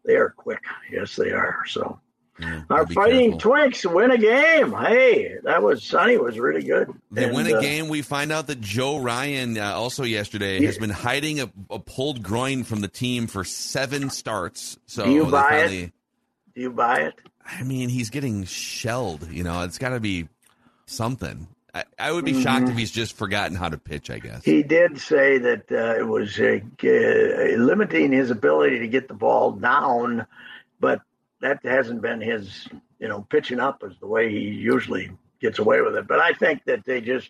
They 0.03 0.15
are 0.15 0.29
quick. 0.29 0.63
Yes, 0.91 1.15
they 1.15 1.31
are. 1.31 1.63
So. 1.67 1.99
Yeah, 2.37 2.63
Our 2.69 2.85
fighting 2.87 3.31
careful. 3.39 3.51
Twins 3.51 3.85
win 3.85 4.11
a 4.11 4.17
game. 4.17 4.73
Hey, 4.73 5.35
that 5.43 5.63
was 5.63 5.81
Sonny 5.85 6.17
was 6.17 6.37
really 6.37 6.63
good. 6.63 6.89
They 7.09 7.25
and, 7.25 7.33
win 7.33 7.47
a 7.47 7.55
uh, 7.55 7.61
game. 7.61 7.87
We 7.87 8.01
find 8.01 8.29
out 8.29 8.47
that 8.47 8.59
Joe 8.59 8.97
Ryan 8.97 9.57
uh, 9.57 9.71
also 9.73 10.03
yesterday 10.03 10.61
has 10.65 10.77
been 10.77 10.89
hiding 10.89 11.39
a, 11.39 11.49
a, 11.69 11.79
pulled 11.79 12.21
groin 12.21 12.65
from 12.65 12.81
the 12.81 12.89
team 12.89 13.27
for 13.27 13.45
seven 13.45 14.09
starts. 14.09 14.77
So 14.85 15.05
do 15.05 15.11
you 15.11 15.25
buy 15.27 15.49
finally, 15.49 15.83
it? 15.83 15.93
Do 16.55 16.61
you 16.61 16.71
buy 16.71 17.03
it? 17.03 17.13
I 17.45 17.63
mean, 17.63 17.87
he's 17.87 18.09
getting 18.09 18.43
shelled. 18.43 19.31
You 19.31 19.45
know, 19.45 19.63
it's 19.63 19.77
got 19.77 19.89
to 19.89 20.01
be 20.01 20.27
something. 20.87 21.47
I, 21.75 21.83
I 21.99 22.11
would 22.13 22.23
be 22.23 22.31
mm-hmm. 22.31 22.41
shocked 22.41 22.69
if 22.69 22.77
he's 22.77 22.91
just 22.91 23.17
forgotten 23.17 23.57
how 23.57 23.67
to 23.67 23.77
pitch. 23.77 24.09
I 24.09 24.19
guess 24.19 24.45
he 24.45 24.63
did 24.63 24.99
say 24.99 25.37
that 25.39 25.69
uh, 25.69 25.99
it 25.99 26.07
was 26.07 26.39
uh, 26.39 26.59
uh, 26.83 27.57
limiting 27.61 28.13
his 28.13 28.31
ability 28.31 28.79
to 28.79 28.87
get 28.87 29.09
the 29.09 29.13
ball 29.13 29.51
down, 29.51 30.25
but 30.79 31.01
that 31.41 31.59
hasn't 31.63 32.01
been 32.01 32.21
his. 32.21 32.67
You 32.97 33.09
know, 33.09 33.27
pitching 33.29 33.59
up 33.59 33.83
is 33.83 33.93
the 33.99 34.07
way 34.07 34.31
he 34.31 34.39
usually 34.39 35.11
gets 35.41 35.59
away 35.59 35.81
with 35.81 35.97
it. 35.97 36.07
But 36.07 36.21
I 36.21 36.31
think 36.31 36.63
that 36.63 36.85
they 36.85 37.01
just, 37.01 37.29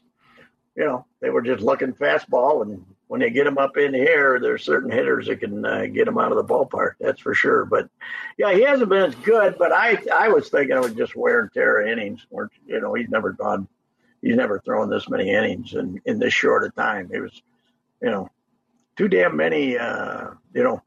you 0.76 0.86
know, 0.86 1.08
they 1.22 1.32
were 1.32 1.42
just 1.42 1.64
looking 1.64 1.92
fastball, 1.92 2.62
and 2.62 2.86
when 3.08 3.20
they 3.20 3.32
get 3.32 3.48
him 3.48 3.58
up 3.58 3.76
in 3.76 3.96
here, 3.96 4.40
there's 4.40 4.64
certain 4.64 4.92
hitters 4.92 5.26
that 5.26 5.40
can 5.40 5.66
uh, 5.66 5.88
get 5.88 6.08
him 6.08 6.20
out 6.20 6.32
of 6.32 6.38
the 6.38 6.54
ballpark. 6.54 6.92
That's 7.00 7.20
for 7.20 7.34
sure. 7.34 7.66
But 7.66 7.90
yeah, 8.38 8.54
he 8.54 8.62
hasn't 8.62 8.90
been 8.90 9.10
as 9.10 9.16
good. 9.16 9.56
But 9.58 9.72
I, 9.72 9.98
I 10.14 10.30
was 10.30 10.50
thinking 10.50 10.76
it 10.76 10.82
was 10.82 10.94
just 10.94 11.16
wear 11.16 11.40
and 11.40 11.52
tear 11.52 11.82
innings. 11.82 12.28
Or 12.30 12.52
you 12.68 12.80
know, 12.80 12.94
he's 12.94 13.10
never 13.10 13.32
gone 13.32 13.68
he's 14.26 14.36
never 14.36 14.60
thrown 14.60 14.90
this 14.90 15.08
many 15.08 15.30
innings 15.30 15.74
in, 15.76 16.02
in 16.06 16.18
this 16.20 16.34
short 16.34 16.64
a 16.66 16.70
time. 16.72 17.10
It 17.14 17.20
was, 17.22 17.42
you 18.02 18.10
know, 18.10 18.30
too 18.98 19.08
damn 19.08 19.38
many. 19.38 19.78
Uh, 19.78 20.32
you 20.54 20.64
know, 20.64 20.82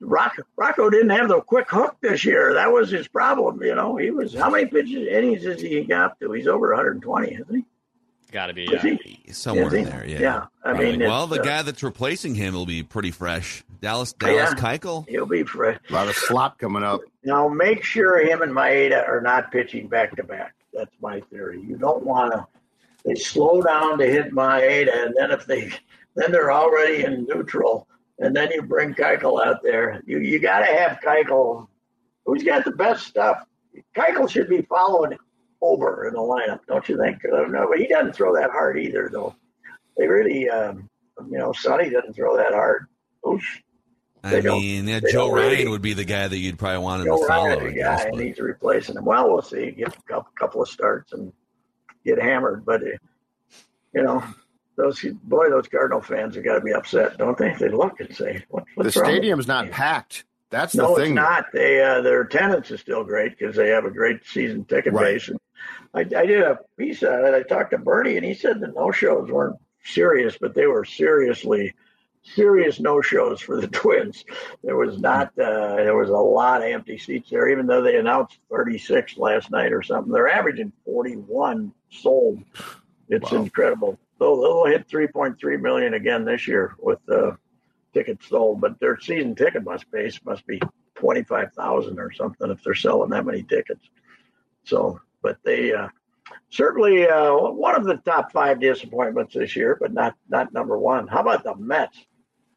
Rocco, 0.00 0.42
Rocco 0.56 0.90
didn't 0.90 1.10
have 1.10 1.28
the 1.28 1.40
quick 1.40 1.70
hook 1.70 1.96
this 2.00 2.24
year. 2.24 2.54
That 2.54 2.72
was 2.72 2.90
his 2.90 3.06
problem. 3.06 3.62
You 3.62 3.76
know, 3.76 3.96
he 3.96 4.10
was 4.10 4.34
how 4.34 4.50
many 4.50 4.66
pitches 4.66 5.06
innings 5.06 5.44
has 5.44 5.60
he 5.60 5.84
got 5.84 6.18
to? 6.20 6.32
He's 6.32 6.48
over 6.48 6.70
120, 6.74 7.34
isn't 7.34 7.54
he? 7.54 7.64
Got 8.32 8.46
to 8.46 8.54
be. 8.54 8.66
Yeah. 8.72 8.80
he? 8.80 9.20
Somewhere 9.30 9.70
he? 9.70 9.78
in 9.78 9.84
there, 9.84 10.06
yeah. 10.06 10.20
Yeah, 10.20 10.46
I 10.64 10.70
Probably. 10.70 10.96
mean, 10.96 11.00
well, 11.08 11.26
the 11.26 11.40
uh, 11.40 11.44
guy 11.44 11.62
that's 11.62 11.82
replacing 11.82 12.34
him 12.34 12.54
will 12.54 12.66
be 12.66 12.82
pretty 12.82 13.10
fresh. 13.10 13.62
Dallas 13.80 14.14
Dallas 14.14 14.54
Yeah. 14.56 14.76
Keuchel. 14.78 15.06
He'll 15.08 15.26
be 15.26 15.44
fresh. 15.44 15.78
A 15.88 15.92
lot 15.92 16.08
of 16.08 16.16
slop 16.16 16.58
coming 16.58 16.82
up. 16.82 17.02
Now 17.22 17.46
make 17.48 17.84
sure 17.84 18.18
him 18.26 18.40
and 18.42 18.50
Maeda 18.52 19.06
are 19.06 19.20
not 19.20 19.52
pitching 19.52 19.86
back 19.86 20.16
to 20.16 20.24
back. 20.24 20.54
That's 20.72 20.94
my 21.00 21.20
theory. 21.20 21.60
You 21.60 21.76
don't 21.76 22.04
want 22.04 22.32
to. 22.32 22.46
They 23.04 23.14
slow 23.14 23.60
down 23.62 23.98
to 23.98 24.06
hit 24.06 24.32
Maeda, 24.32 25.04
and 25.04 25.14
then 25.16 25.30
if 25.32 25.46
they, 25.46 25.72
then 26.14 26.30
they're 26.30 26.52
already 26.52 27.04
in 27.04 27.26
neutral, 27.28 27.88
and 28.20 28.34
then 28.34 28.50
you 28.52 28.62
bring 28.62 28.94
Keuchel 28.94 29.44
out 29.44 29.62
there. 29.62 30.02
You 30.06 30.18
you 30.20 30.38
got 30.38 30.60
to 30.60 30.66
have 30.66 31.00
Keuchel. 31.04 31.66
Who's 32.24 32.44
got 32.44 32.64
the 32.64 32.70
best 32.70 33.06
stuff? 33.06 33.44
Keuchel 33.96 34.30
should 34.30 34.48
be 34.48 34.62
following 34.62 35.18
over 35.60 36.06
in 36.06 36.14
the 36.14 36.20
lineup, 36.20 36.60
don't 36.68 36.88
you 36.88 36.96
think? 36.96 37.18
No, 37.24 37.66
but 37.68 37.78
he 37.78 37.86
doesn't 37.86 38.14
throw 38.14 38.34
that 38.34 38.50
hard 38.50 38.78
either, 38.78 39.08
though. 39.12 39.34
They 39.96 40.06
really, 40.06 40.48
um, 40.48 40.88
you 41.30 41.38
know, 41.38 41.52
Sonny 41.52 41.90
doesn't 41.90 42.14
throw 42.14 42.36
that 42.36 42.52
hard. 42.52 42.86
Oosh. 43.24 43.60
I 44.24 44.40
They 44.40 44.42
mean, 44.42 44.86
yeah, 44.86 45.00
Joe 45.00 45.26
don't 45.28 45.34
really- 45.34 45.54
Ryan 45.56 45.70
would 45.70 45.82
be 45.82 45.94
the 45.94 46.04
guy 46.04 46.28
that 46.28 46.36
you'd 46.38 46.58
probably 46.58 46.78
want 46.78 47.00
him 47.02 47.06
Joe 47.08 47.18
to 47.20 47.26
follow. 47.26 47.46
Ryan, 47.48 47.66
I 47.66 47.70
guess, 47.72 48.04
guy, 48.04 48.10
but- 48.10 48.18
needs 48.20 48.38
replacing 48.40 48.96
him. 48.96 49.04
Well, 49.04 49.28
we'll 49.32 49.42
see. 49.42 49.70
Get 49.72 49.88
a 49.96 50.02
couple, 50.02 50.32
couple 50.38 50.62
of 50.62 50.68
starts 50.68 51.12
and 51.12 51.32
get 52.04 52.20
hammered. 52.22 52.64
But, 52.64 52.82
uh, 52.82 52.86
you 53.94 54.02
know, 54.02 54.22
those 54.76 55.04
boy, 55.24 55.50
those 55.50 55.66
Cardinal 55.68 56.00
fans 56.00 56.36
have 56.36 56.44
got 56.44 56.54
to 56.54 56.60
be 56.60 56.72
upset, 56.72 57.18
don't 57.18 57.36
they? 57.36 57.52
They 57.58 57.68
look 57.68 57.98
and 58.00 58.14
say, 58.14 58.44
what, 58.48 58.64
The 58.76 58.82
wrong 58.84 58.90
stadium's 58.90 59.48
not 59.48 59.64
team? 59.64 59.72
packed. 59.72 60.24
That's 60.50 60.74
No, 60.74 60.90
the 60.94 61.02
thing. 61.02 61.12
it's 61.12 61.16
not. 61.16 61.46
They 61.52 61.82
uh, 61.82 62.02
their 62.02 62.20
attendance 62.20 62.70
is 62.70 62.80
still 62.80 63.04
great 63.04 63.36
because 63.38 63.56
they 63.56 63.70
have 63.70 63.86
a 63.86 63.90
great 63.90 64.20
season 64.26 64.64
ticket 64.66 64.92
Right. 64.92 65.14
base. 65.14 65.28
And 65.28 65.40
I, 65.94 66.00
I 66.00 66.26
did 66.26 66.42
a 66.42 66.58
piece 66.78 67.02
on 67.02 67.24
it. 67.24 67.34
I 67.34 67.42
talked 67.42 67.70
to 67.70 67.78
Bernie, 67.78 68.16
and 68.18 68.24
he 68.24 68.34
said 68.34 68.60
the 68.60 68.68
no 68.68 68.92
shows 68.92 69.30
weren't 69.30 69.56
serious, 69.84 70.36
but 70.38 70.54
they 70.54 70.66
were 70.66 70.84
seriously 70.84 71.74
serious 72.22 72.80
no 72.80 73.00
shows 73.00 73.40
for 73.40 73.60
the 73.60 73.66
Twins. 73.80 74.24
There 74.62 74.76
was 74.76 74.98
not. 74.98 75.28
Uh, 75.38 75.76
there 75.76 75.96
was 75.96 76.10
a 76.10 76.12
lot 76.12 76.62
of 76.62 76.68
empty 76.68 76.98
seats 76.98 77.30
there, 77.30 77.48
even 77.48 77.66
though 77.66 77.82
they 77.82 77.96
announced 77.98 78.38
36 78.50 79.16
last 79.18 79.50
night 79.50 79.72
or 79.72 79.82
something. 79.82 80.12
They're 80.12 80.28
averaging 80.28 80.72
41 80.84 81.72
sold. 81.90 82.42
It's 83.08 83.30
Wow. 83.32 83.42
incredible. 83.42 83.98
They'll, 84.18 84.40
they'll 84.40 84.64
hit 84.66 84.88
3.3 84.88 85.60
million 85.60 85.94
again 85.94 86.24
this 86.24 86.46
year 86.46 86.74
with 86.78 87.00
uh, 87.10 87.32
tickets 87.92 88.28
sold, 88.28 88.60
but 88.60 88.78
their 88.80 88.98
season 89.00 89.34
ticket 89.34 89.64
must 89.64 89.90
base 89.90 90.20
must 90.24 90.46
be 90.46 90.60
25,000 90.94 91.98
or 91.98 92.12
something 92.12 92.50
if 92.50 92.62
they're 92.62 92.74
selling 92.74 93.10
that 93.10 93.26
many 93.26 93.42
tickets. 93.42 93.84
So, 94.64 95.00
but 95.22 95.38
they 95.44 95.72
uh, 95.74 95.88
certainly 96.50 97.08
uh, 97.08 97.34
one 97.34 97.74
of 97.74 97.84
the 97.84 97.96
top 97.96 98.30
five 98.30 98.60
disappointments 98.60 99.34
this 99.34 99.56
year, 99.56 99.76
but 99.80 99.92
not 99.92 100.14
not 100.28 100.52
number 100.52 100.78
one. 100.78 101.08
How 101.08 101.20
about 101.20 101.42
the 101.42 101.56
Mets? 101.56 101.98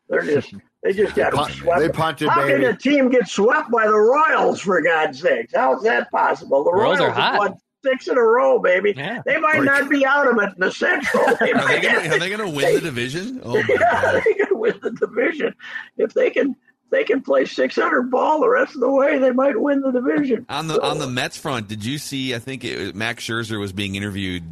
They're 0.09 0.21
just 0.21 0.53
they 0.83 0.93
just 0.93 1.15
got 1.15 1.33
Punt- 1.33 1.53
swept. 1.53 1.79
they 1.79 1.89
punted, 1.89 2.29
How 2.29 2.45
baby. 2.45 2.63
can 2.63 2.73
a 2.73 2.77
team 2.77 3.09
get 3.09 3.27
swept 3.27 3.71
by 3.71 3.87
the 3.87 3.97
Royals 3.97 4.61
for 4.61 4.81
God's 4.81 5.19
sakes? 5.19 5.53
How 5.55 5.75
is 5.77 5.83
that 5.83 6.11
possible? 6.11 6.63
The 6.63 6.71
Royals 6.71 6.99
Royals, 6.99 7.09
are 7.09 7.13
have 7.13 7.31
hot. 7.33 7.39
won 7.39 7.53
six 7.83 8.07
in 8.07 8.17
a 8.17 8.21
row, 8.21 8.59
baby. 8.59 8.93
Yeah. 8.95 9.21
They 9.25 9.39
might 9.39 9.57
Like- 9.59 9.81
not 9.81 9.89
be 9.89 10.05
out 10.05 10.27
of 10.27 10.37
it 10.37 10.49
in 10.55 10.59
the 10.59 10.71
Central. 10.71 11.23
They 11.39 11.51
Are 11.53 11.67
they 11.67 11.81
gonna, 11.81 12.09
are 12.15 12.19
they 12.19 12.29
gonna 12.29 12.49
win 12.49 12.75
the 12.75 12.81
division? 12.81 13.41
Oh 13.43 13.53
my 13.55 13.63
yeah, 13.67 13.77
god! 13.77 14.21
they 14.25 14.33
can 14.33 14.59
win 14.59 14.79
the 14.81 14.91
division 14.91 15.55
if 15.97 16.13
they 16.13 16.29
can. 16.29 16.55
They 16.91 17.03
can 17.03 17.21
play 17.23 17.45
600 17.45 18.11
ball 18.11 18.39
the 18.41 18.47
rest 18.47 18.75
of 18.75 18.79
the 18.81 18.89
way. 18.91 19.17
They 19.17 19.31
might 19.31 19.59
win 19.59 19.81
the 19.81 19.91
division. 19.91 20.45
On 20.49 20.67
the 20.67 20.79
on 20.81 20.99
the 20.99 21.07
Mets 21.07 21.35
front, 21.35 21.67
did 21.67 21.83
you 21.83 21.97
see? 21.97 22.35
I 22.35 22.39
think 22.39 22.63
it, 22.63 22.95
Max 22.95 23.25
Scherzer 23.25 23.59
was 23.59 23.73
being 23.73 23.95
interviewed, 23.95 24.43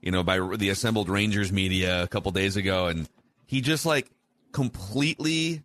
you 0.00 0.12
know, 0.12 0.22
by 0.22 0.38
the 0.38 0.68
assembled 0.68 1.08
Rangers 1.08 1.50
media 1.50 2.04
a 2.04 2.06
couple 2.08 2.30
days 2.30 2.56
ago, 2.56 2.86
and 2.86 3.08
he 3.44 3.60
just 3.60 3.84
like 3.84 4.08
completely 4.52 5.62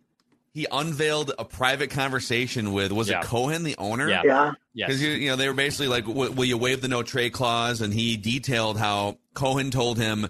he 0.52 0.66
unveiled 0.72 1.32
a 1.38 1.44
private 1.44 1.90
conversation 1.90 2.72
with 2.72 2.90
was 2.90 3.10
Yeah. 3.10 3.20
it 3.20 3.24
Cohen, 3.26 3.62
the 3.62 3.76
owner? 3.76 4.08
Yeah. 4.08 4.22
Yeah, 4.24 4.52
Because 4.74 5.02
Yes. 5.02 5.18
you 5.18 5.28
know 5.28 5.36
they 5.36 5.48
were 5.48 5.54
basically 5.54 5.88
like, 5.88 6.06
"Will 6.06 6.44
you 6.46 6.56
waive 6.56 6.80
the 6.80 6.88
no 6.88 7.02
trade 7.02 7.32
clause?" 7.34 7.80
And 7.82 7.92
he 7.92 8.16
detailed 8.16 8.78
how 8.78 9.18
Cohen 9.34 9.70
told 9.70 9.98
him, 9.98 10.28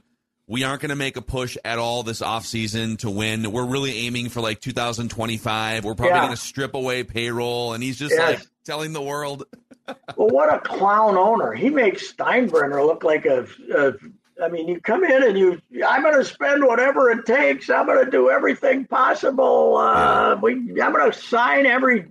"We 0.49 0.65
aren't 0.65 0.81
going 0.83 0.91
to 0.91 0.97
make 0.97 1.17
a 1.17 1.23
push 1.23 1.57
at 1.65 1.79
all 1.79 2.03
this 2.03 2.23
offseason 2.23 2.99
to 3.01 3.11
win. 3.11 3.53
We're 3.53 3.67
really 3.67 3.97
aiming 4.07 4.31
for 4.31 4.41
like 4.41 4.61
2025. 4.61 5.85
We're 5.85 5.95
probably 5.95 6.15
Yeah. 6.15 6.23
going 6.23 6.35
to 6.35 6.41
strip 6.43 6.75
away 6.75 7.05
payroll." 7.05 7.73
And 7.73 7.83
he's 7.83 7.97
just 7.97 8.13
Yes. 8.17 8.39
like 8.41 8.47
telling 8.65 8.93
the 8.93 9.03
world, 9.03 9.45
Well, 10.17 10.29
what 10.31 10.53
a 10.53 10.59
clown 10.59 11.17
owner! 11.17 11.53
He 11.53 11.71
makes 11.71 12.13
Steinbrenner 12.13 12.85
look 12.85 13.05
like 13.05 13.27
a. 13.27 13.47
a 13.77 13.93
I 14.43 14.49
mean, 14.49 14.69
you 14.69 14.81
come 14.81 15.05
in 15.05 15.23
and 15.23 15.39
you. 15.39 15.61
I'm 15.87 16.03
going 16.03 16.15
to 16.17 16.25
spend 16.25 16.65
whatever 16.65 17.11
it 17.11 17.25
takes. 17.25 17.71
I'm 17.71 17.87
going 17.87 18.05
to 18.05 18.11
do 18.11 18.31
everything 18.31 18.85
possible. 18.85 19.77
Uh, 19.79 20.37
we. 20.43 20.53
I'm 20.81 20.93
going 20.93 21.11
to 21.11 21.19
sign 21.19 21.65
every 21.65 22.07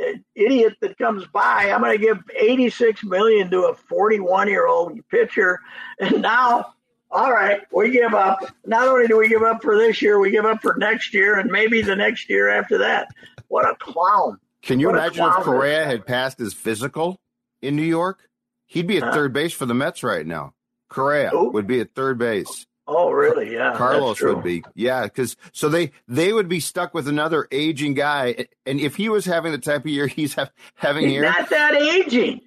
uh, 0.00 0.04
idiot 0.34 0.76
that 0.80 0.96
comes 0.96 1.26
by. 1.26 1.70
I'm 1.70 1.82
going 1.82 1.98
to 1.98 2.02
give 2.02 2.18
86 2.38 3.04
million 3.04 3.50
to 3.50 3.64
a 3.66 3.74
41 3.74 4.48
year 4.48 4.66
old 4.66 4.98
pitcher, 5.10 5.60
and 6.00 6.22
now. 6.22 6.74
All 7.10 7.32
right, 7.32 7.62
we 7.72 7.90
give 7.90 8.12
up. 8.12 8.38
Not 8.66 8.86
only 8.86 9.06
do 9.06 9.16
we 9.16 9.28
give 9.30 9.42
up 9.42 9.62
for 9.62 9.78
this 9.78 10.02
year, 10.02 10.18
we 10.18 10.30
give 10.30 10.44
up 10.44 10.60
for 10.60 10.76
next 10.76 11.14
year 11.14 11.38
and 11.38 11.50
maybe 11.50 11.80
the 11.80 11.96
next 11.96 12.28
year 12.28 12.50
after 12.50 12.76
that. 12.76 13.08
What 13.48 13.66
a 13.66 13.74
clown! 13.76 14.38
Can 14.60 14.78
you 14.78 14.88
What 14.88 14.96
imagine 14.96 15.24
if. 15.24 15.32
Correa 15.36 15.86
had 15.86 16.04
passed 16.06 16.38
his 16.38 16.52
physical 16.52 17.18
in 17.62 17.76
New 17.76 17.82
York? 17.82 18.28
He'd 18.66 18.86
be 18.86 18.98
at 18.98 19.04
Huh? 19.04 19.12
third 19.12 19.32
base 19.32 19.54
for 19.54 19.64
the 19.64 19.72
Mets 19.72 20.02
right 20.02 20.26
now. 20.26 20.52
Correa 20.88 21.30
Who? 21.30 21.50
would 21.50 21.66
be 21.66 21.80
at 21.80 21.94
third 21.94 22.18
base. 22.18 22.66
Oh, 22.90 23.10
really? 23.10 23.52
Yeah. 23.52 23.74
Carlos 23.76 24.16
true. 24.16 24.34
would 24.36 24.44
be. 24.44 24.64
Yeah, 24.74 25.02
because 25.04 25.36
so 25.52 25.68
they 25.68 25.92
they 26.06 26.32
would 26.32 26.48
be 26.48 26.58
stuck 26.60 26.94
with 26.94 27.06
another 27.06 27.46
aging 27.52 27.92
guy, 27.94 28.46
and 28.64 28.80
if 28.80 28.96
he 28.96 29.08
was 29.10 29.26
having 29.26 29.52
the 29.52 29.58
type 29.58 29.82
of 29.82 29.86
year 29.88 30.06
he's 30.08 30.34
have, 30.34 30.50
having 30.74 31.04
He's 31.04 31.12
here, 31.12 31.22
not 31.22 31.50
that 31.50 31.74
aging. 31.74 32.38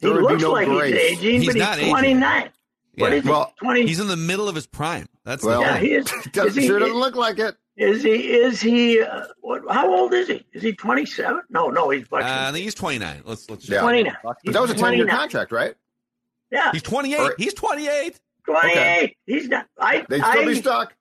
He 0.00 0.08
There 0.08 0.12
would 0.12 0.20
be 0.20 0.24
looks 0.34 0.42
no 0.42 0.52
like 0.52 0.66
grace. 0.68 0.94
he's 0.94 1.18
aging, 1.18 1.40
He's 1.42 1.46
but 1.50 1.56
not 1.56 1.78
he's 1.78 1.88
29. 1.90 2.42
What 2.96 3.10
Yeah. 3.12 3.16
is 3.18 3.24
he? 3.24 3.30
Well, 3.30 3.54
20? 3.62 3.86
he's 3.86 4.00
in 4.00 4.06
the 4.08 4.16
middle 4.16 4.48
of 4.48 4.54
his 4.54 4.66
prime. 4.66 5.06
That's 5.24 5.44
Well, 5.44 5.60
yeah, 5.60 5.76
he 5.78 5.92
is. 5.92 6.04
doesn't, 6.32 6.48
is 6.48 6.56
he, 6.56 6.66
sure 6.66 6.78
doesn't 6.78 6.96
look 6.96 7.14
like 7.14 7.38
it. 7.38 7.54
is 7.76 8.02
he? 8.02 8.32
Is 8.32 8.60
he? 8.62 9.00
Uh, 9.02 9.26
what? 9.42 9.62
How 9.70 9.94
old 9.94 10.12
is 10.14 10.28
he? 10.28 10.44
Is 10.54 10.62
he 10.62 10.72
27? 10.72 11.42
No, 11.50 11.68
no, 11.68 11.90
he's. 11.90 12.04
Uh, 12.10 12.16
I 12.22 12.50
think 12.52 12.64
he's 12.64 12.74
29. 12.74 13.22
Let's 13.26 13.48
let's. 13.50 13.68
Yeah. 13.68 13.80
29. 13.82 14.16
But 14.24 14.36
that 14.46 14.60
was 14.62 14.70
a 14.70 14.74
ten 14.74 14.94
year 14.94 15.06
contract, 15.06 15.52
right? 15.52 15.74
Yeah, 16.52 16.70
He's 16.72 16.82
28. 16.82 17.18
Or- 17.18 17.34
He's 17.38 17.54
28. 17.54 18.20
28. 18.44 19.16
He's 19.26 19.48
not. 19.48 19.66
I. 19.78 20.04
They'd 20.08 20.20
still 20.22 20.40
I, 20.42 20.44
be 20.46 20.54
stuck. 20.54 20.94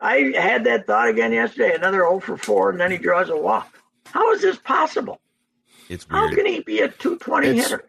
I 0.00 0.16
had 0.36 0.64
that 0.64 0.86
thought 0.86 1.08
again 1.08 1.32
yesterday. 1.32 1.74
Another 1.74 1.98
0 1.98 2.20
for 2.20 2.36
4, 2.36 2.70
and 2.70 2.80
then 2.80 2.90
he 2.90 2.98
draws 2.98 3.28
a 3.28 3.36
walk. 3.36 3.78
How 4.06 4.32
is 4.32 4.40
this 4.42 4.56
possible? 4.58 5.20
It's 5.88 6.06
How 6.08 6.28
can 6.34 6.46
he 6.46 6.60
be 6.60 6.80
a 6.80 6.88
220 6.88 7.48
It's- 7.48 7.64
hitter? 7.68 7.84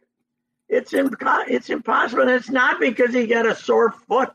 It's 0.70 0.92
impo- 0.92 1.46
it's 1.48 1.70
impossible. 1.70 2.24
And 2.24 2.32
it's 2.32 2.50
not 2.50 2.80
because 2.82 3.14
he 3.14 3.26
got 3.26 3.46
a 3.46 3.56
sore 3.56 3.92
foot, 3.92 4.34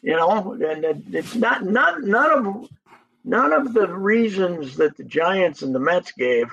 you 0.00 0.16
know. 0.16 0.52
And 0.54 1.04
it's 1.14 1.34
not 1.34 1.64
none 1.64 2.08
none 2.08 2.30
of 2.46 2.68
none 3.24 3.52
of 3.52 3.74
the 3.74 3.86
reasons 3.88 4.76
that 4.76 4.96
the 4.96 5.04
Giants 5.04 5.60
and 5.60 5.74
the 5.74 5.78
Mets 5.78 6.12
gave 6.12 6.50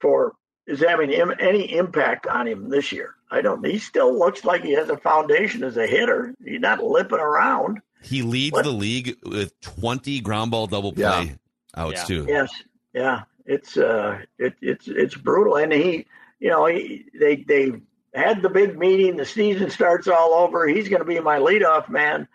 for 0.00 0.32
is 0.66 0.80
having 0.80 1.10
Im- 1.10 1.34
any 1.38 1.76
impact 1.76 2.26
on 2.26 2.48
him 2.48 2.70
this 2.70 2.92
year. 2.92 3.14
I 3.34 3.40
don't. 3.42 3.64
He 3.66 3.78
still 3.78 4.16
looks 4.18 4.44
like 4.44 4.62
he 4.62 4.72
has 4.74 4.88
a 4.90 4.96
foundation 4.96 5.64
as 5.64 5.76
a 5.76 5.86
hitter. 5.86 6.34
He's 6.44 6.60
not 6.60 6.82
limping 6.82 7.18
around. 7.18 7.80
He 8.02 8.22
leads 8.22 8.52
What? 8.52 8.64
the 8.64 8.70
league 8.70 9.16
with 9.24 9.58
20 9.60 10.20
ground 10.20 10.50
ball 10.52 10.66
double 10.66 10.92
play 10.92 11.02
Yeah. 11.02 11.34
outs 11.76 12.00
Yeah. 12.00 12.04
too. 12.04 12.26
Yes, 12.28 12.50
yeah, 12.92 13.22
it's 13.46 13.76
uh, 13.76 14.18
it, 14.38 14.54
it's 14.60 14.86
it's 14.88 15.14
brutal, 15.16 15.56
and 15.56 15.72
he, 15.72 16.06
you 16.38 16.50
know, 16.50 16.66
he, 16.66 17.06
they 17.18 17.36
they 17.36 17.72
had 18.14 18.42
the 18.42 18.48
big 18.50 18.78
meeting. 18.78 19.16
The 19.16 19.24
season 19.24 19.68
starts 19.70 20.06
all 20.06 20.34
over. 20.34 20.68
He's 20.68 20.88
going 20.88 21.00
to 21.00 21.06
be 21.06 21.18
my 21.18 21.38
leadoff 21.38 21.88
man, 21.88 22.28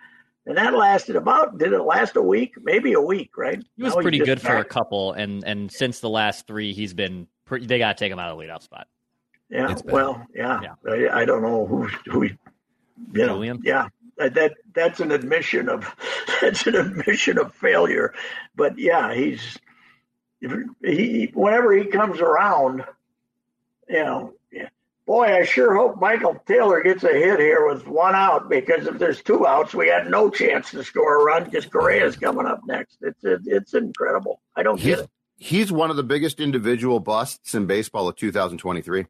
and 0.46 0.58
that 0.58 0.74
lasted 0.74 1.16
about 1.16 1.58
did 1.60 1.72
it 1.72 1.82
last 1.84 2.16
a 2.18 2.22
week? 2.22 2.56
Maybe 2.62 2.94
a 2.94 3.02
week, 3.02 3.38
right? 3.38 3.64
He 3.78 3.84
was 3.84 3.96
Now 3.96 4.02
pretty 4.02 4.18
just 4.18 4.26
good 4.28 4.42
for 4.42 4.58
a 4.58 4.66
couple, 4.66 5.14
and 5.14 5.44
and 5.46 5.72
since 5.72 6.00
the 6.02 6.10
last 6.10 6.46
three, 6.48 6.74
he's 6.74 6.94
been. 6.94 7.28
Pretty, 7.46 7.66
they 7.66 7.80
got 7.80 7.98
to 7.98 8.04
take 8.04 8.12
him 8.12 8.20
out 8.20 8.30
of 8.32 8.38
the 8.38 8.44
leadoff 8.44 8.62
spot. 8.62 8.88
Yeah, 9.50 9.72
It's 9.72 9.84
well, 9.84 10.26
yeah, 10.36 10.62
I, 10.88 11.22
I 11.22 11.26
don't 11.26 11.42
know 11.42 11.66
who 11.66 11.88
who, 12.10 12.24
you 12.24 12.38
know, 13.14 13.28
Julien? 13.28 13.62
yeah. 13.64 13.88
That, 14.18 14.34
that 14.34 14.54
that's 14.74 15.00
an 15.00 15.12
admission 15.12 15.70
of 15.70 15.96
that's 16.42 16.68
an 16.68 16.76
admission 16.76 17.38
of 17.38 17.54
failure, 17.56 18.14
but 18.56 18.78
yeah, 18.78 19.14
he's 19.14 19.58
he 20.84 21.32
whenever 21.34 21.74
he 21.74 21.86
comes 21.86 22.20
around, 22.20 22.84
you 23.88 24.04
know, 24.04 24.34
boy, 25.10 25.26
I 25.26 25.44
sure 25.44 25.76
hope 25.76 26.00
Michael 26.00 26.36
Taylor 26.46 26.84
gets 26.84 27.04
a 27.04 27.08
hit 27.08 27.40
here 27.40 27.68
with 27.68 27.88
one 27.88 28.14
out 28.14 28.48
because 28.48 28.86
if 28.86 29.00
there's 29.00 29.24
two 29.24 29.48
outs, 29.48 29.74
we 29.74 29.88
had 29.88 30.08
no 30.08 30.30
chance 30.30 30.70
to 30.70 30.84
score 30.84 31.20
a 31.20 31.24
run 31.24 31.46
because 31.46 31.66
Correa's 31.66 32.16
coming 32.16 32.46
up 32.46 32.62
next. 32.68 33.00
It's 33.02 33.24
it, 33.24 33.42
it's 33.46 33.74
incredible. 33.74 34.40
I 34.56 34.62
don't 34.62 34.80
get 34.80 35.00
it. 35.00 35.10
he's 35.38 35.72
one 35.72 35.90
of 35.90 35.96
the 35.96 36.04
biggest 36.04 36.40
individual 36.40 37.00
busts 37.00 37.56
in 37.56 37.66
baseball 37.66 38.08
of 38.08 38.18
2023. 38.18 39.08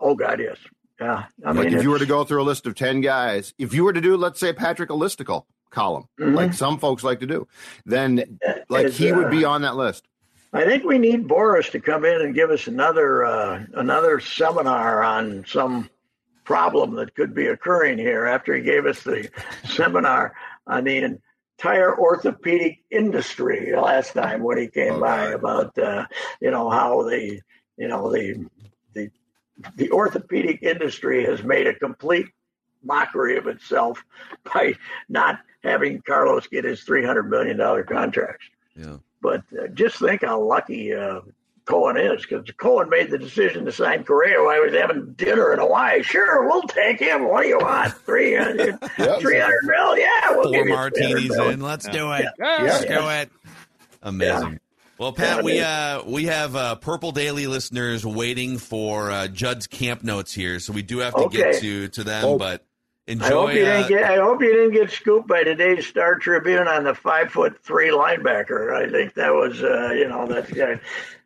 Oh 0.00 0.14
God, 0.14 0.40
yes, 0.40 0.56
Yeah, 1.00 1.24
I 1.44 1.52
like 1.52 1.68
mean, 1.68 1.78
if 1.78 1.82
you 1.82 1.90
were 1.90 1.98
to 1.98 2.06
go 2.06 2.24
through 2.24 2.42
a 2.42 2.44
list 2.44 2.66
of 2.66 2.74
10 2.74 3.00
guys, 3.00 3.54
if 3.58 3.72
you 3.74 3.84
were 3.84 3.92
to 3.92 4.00
do, 4.00 4.16
let's 4.16 4.40
say, 4.40 4.52
Patrick 4.52 4.90
a 4.90 4.94
listicle 4.94 5.44
column, 5.70 6.08
Mhm. 6.18 6.34
like 6.34 6.52
some 6.54 6.78
folks 6.78 7.04
like 7.04 7.20
to 7.20 7.26
do, 7.26 7.46
then 7.84 8.38
like 8.68 8.86
It's, 8.86 8.96
he 8.96 9.12
uh, 9.12 9.16
would 9.16 9.30
be 9.30 9.44
on 9.44 9.62
that 9.62 9.76
list. 9.76 10.06
I 10.52 10.64
think 10.64 10.84
we 10.84 10.98
need 10.98 11.28
Boris 11.28 11.68
to 11.70 11.80
come 11.80 12.04
in 12.04 12.20
and 12.22 12.34
give 12.34 12.50
us 12.50 12.66
another 12.68 13.24
uh, 13.24 13.64
another 13.74 14.18
seminar 14.18 15.02
on 15.02 15.44
some 15.46 15.90
problem 16.44 16.94
that 16.94 17.14
could 17.14 17.34
be 17.34 17.46
occurring 17.48 17.98
here. 17.98 18.24
After 18.24 18.54
he 18.56 18.62
gave 18.62 18.86
us 18.86 19.02
the 19.02 19.28
seminar 19.68 20.34
on 20.66 20.84
the 20.84 21.18
entire 21.58 21.98
orthopedic 21.98 22.78
industry 22.90 23.74
last 23.76 24.14
time 24.14 24.42
when 24.42 24.56
he 24.58 24.68
came 24.68 24.94
Oh, 24.94 25.00
by 25.00 25.26
right. 25.26 25.34
about 25.34 25.76
uh, 25.78 26.06
you 26.40 26.50
know 26.50 26.70
how 26.70 27.02
the 27.02 27.40
you 27.76 27.88
know 27.88 28.10
the 28.10 28.46
the 28.94 29.10
the 29.76 29.90
orthopedic 29.90 30.62
industry 30.62 31.24
has 31.24 31.42
made 31.42 31.66
a 31.66 31.74
complete 31.74 32.26
mockery 32.84 33.36
of 33.36 33.46
itself 33.46 34.04
by 34.54 34.74
not 35.08 35.40
having 35.64 36.00
Carlos 36.02 36.46
get 36.46 36.64
his 36.64 36.82
three 36.82 37.04
hundred 37.04 37.28
million 37.30 37.56
dollar 37.56 37.82
contract. 37.82 38.42
Yeah. 38.76 38.98
But 39.20 39.42
uh, 39.60 39.66
just 39.74 39.98
think 39.98 40.22
how 40.24 40.40
lucky 40.40 40.94
uh, 40.94 41.20
Cohen 41.64 41.96
is, 41.96 42.22
because 42.24 42.48
Cohen 42.56 42.88
made 42.88 43.10
the 43.10 43.18
decision 43.18 43.64
to 43.64 43.72
sign 43.72 44.04
Correa 44.04 44.40
while 44.42 44.54
he 44.54 44.70
was 44.70 44.80
having 44.80 45.12
dinner 45.14 45.52
in 45.52 45.58
Hawaii. 45.58 46.02
Sure, 46.02 46.46
we'll 46.46 46.62
take 46.62 47.00
him. 47.00 47.28
What 47.28 47.42
do 47.42 47.48
you 47.48 47.58
want? 47.58 47.92
300, 47.92 48.78
300 48.96 49.20
mil? 49.64 49.98
Yeah, 49.98 50.08
we'll 50.30 50.44
Four 50.44 50.52
give 50.52 50.66
you 50.68 50.72
martinis 50.72 51.26
300 51.26 51.50
in. 51.54 51.60
Let's 51.60 51.88
do 51.88 52.12
it. 52.12 52.26
Yeah. 52.38 52.58
Let's 52.62 52.84
Yeah. 52.84 53.00
do 53.00 53.08
it. 53.10 53.30
Amazing. 54.02 54.60
Well, 54.98 55.12
Pat, 55.12 55.44
we 55.44 55.60
uh 55.60 56.02
we 56.04 56.24
have 56.24 56.56
uh, 56.56 56.74
Purple 56.76 57.12
Daily 57.12 57.46
listeners 57.46 58.04
waiting 58.04 58.58
for 58.58 59.10
uh, 59.10 59.28
Judd's 59.28 59.66
camp 59.66 60.02
notes 60.02 60.34
here, 60.34 60.58
so 60.58 60.72
we 60.72 60.82
do 60.82 60.98
have 60.98 61.14
to 61.14 61.28
get 61.28 61.60
to 61.60 61.88
to 61.88 62.04
them. 62.04 62.24
Oh. 62.24 62.38
But 62.38 62.64
I 63.08 63.14
hope 63.28 63.54
you 63.54 63.62
uh, 63.64 63.76
didn't 63.76 63.88
get. 63.88 64.04
I 64.04 64.16
hope 64.16 64.42
you 64.42 64.52
didn't 64.52 64.72
get 64.72 64.90
scooped 64.90 65.28
by 65.28 65.44
today's 65.44 65.86
Star 65.86 66.16
Tribune 66.16 66.66
on 66.68 66.84
the 66.84 66.94
five 66.94 67.30
foot 67.30 67.62
three 67.64 67.90
linebacker. 67.90 68.74
I 68.74 68.90
think 68.90 69.14
that 69.14 69.32
was, 69.32 69.62
uh, 69.62 69.92
you 69.92 70.08
know, 70.08 70.26
that 70.26 70.52
guy. 70.52 70.80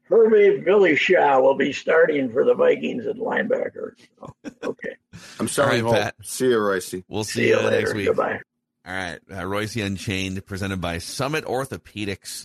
Herbie 0.04 0.60
Billy 0.60 0.94
Shaw 0.94 1.40
will 1.40 1.54
be 1.56 1.72
starting 1.72 2.30
for 2.30 2.44
the 2.44 2.54
Vikings 2.54 3.06
at 3.06 3.16
linebacker. 3.16 3.92
So, 4.20 4.34
okay. 4.62 4.96
I'm 5.40 5.48
sorry, 5.48 5.80
All 5.80 5.90
right, 5.92 5.94
Hope. 5.96 6.02
Pat. 6.04 6.14
See 6.22 6.48
you, 6.48 6.58
Reusse. 6.58 7.04
we'll 7.08 7.24
see, 7.24 7.32
See 7.32 7.48
you 7.48 7.56
you 7.56 7.62
later. 7.62 7.78
next 7.78 7.94
week. 7.94 8.06
Goodbye. 8.08 8.40
All 8.84 8.92
right, 8.94 9.18
uh, 9.30 9.34
Reusse 9.42 9.84
Unchained, 9.84 10.44
presented 10.44 10.80
by 10.80 10.98
Summit 10.98 11.44
Orthopedics. 11.46 12.44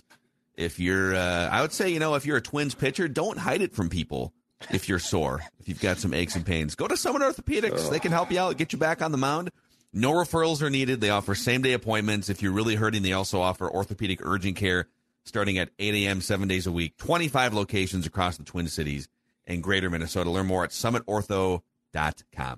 If 0.58 0.80
you're, 0.80 1.14
uh, 1.14 1.48
I 1.48 1.62
would 1.62 1.72
say, 1.72 1.88
you 1.90 2.00
know, 2.00 2.16
if 2.16 2.26
you're 2.26 2.38
a 2.38 2.42
Twins 2.42 2.74
pitcher, 2.74 3.06
don't 3.06 3.38
hide 3.38 3.62
it 3.62 3.74
from 3.76 3.88
people. 3.88 4.34
If 4.72 4.88
you're 4.88 4.98
sore, 4.98 5.40
if 5.60 5.68
you've 5.68 5.80
got 5.80 5.98
some 5.98 6.12
aches 6.12 6.34
and 6.34 6.44
pains, 6.44 6.74
go 6.74 6.88
to 6.88 6.96
Summit 6.96 7.22
Orthopedics. 7.22 7.88
They 7.90 8.00
can 8.00 8.10
help 8.10 8.32
you 8.32 8.40
out, 8.40 8.56
get 8.56 8.72
you 8.72 8.78
back 8.78 9.00
on 9.00 9.12
the 9.12 9.18
mound. 9.18 9.50
No 9.92 10.10
referrals 10.12 10.60
are 10.60 10.68
needed. 10.68 11.00
They 11.00 11.10
offer 11.10 11.36
same 11.36 11.62
day 11.62 11.74
appointments. 11.74 12.28
If 12.28 12.42
you're 12.42 12.50
really 12.50 12.74
hurting, 12.74 13.02
they 13.02 13.12
also 13.12 13.40
offer 13.40 13.70
orthopedic 13.70 14.18
urgent 14.26 14.56
care 14.56 14.88
starting 15.24 15.58
at 15.58 15.70
8 15.78 15.94
a.m. 15.94 16.20
seven 16.20 16.48
days 16.48 16.66
a 16.66 16.72
week. 16.72 16.96
25 16.96 17.54
locations 17.54 18.04
across 18.04 18.36
the 18.36 18.44
Twin 18.44 18.66
Cities 18.66 19.08
and 19.46 19.62
Greater 19.62 19.88
Minnesota. 19.90 20.28
Learn 20.28 20.46
more 20.46 20.64
at 20.64 20.70
summitortho.com. 20.70 22.56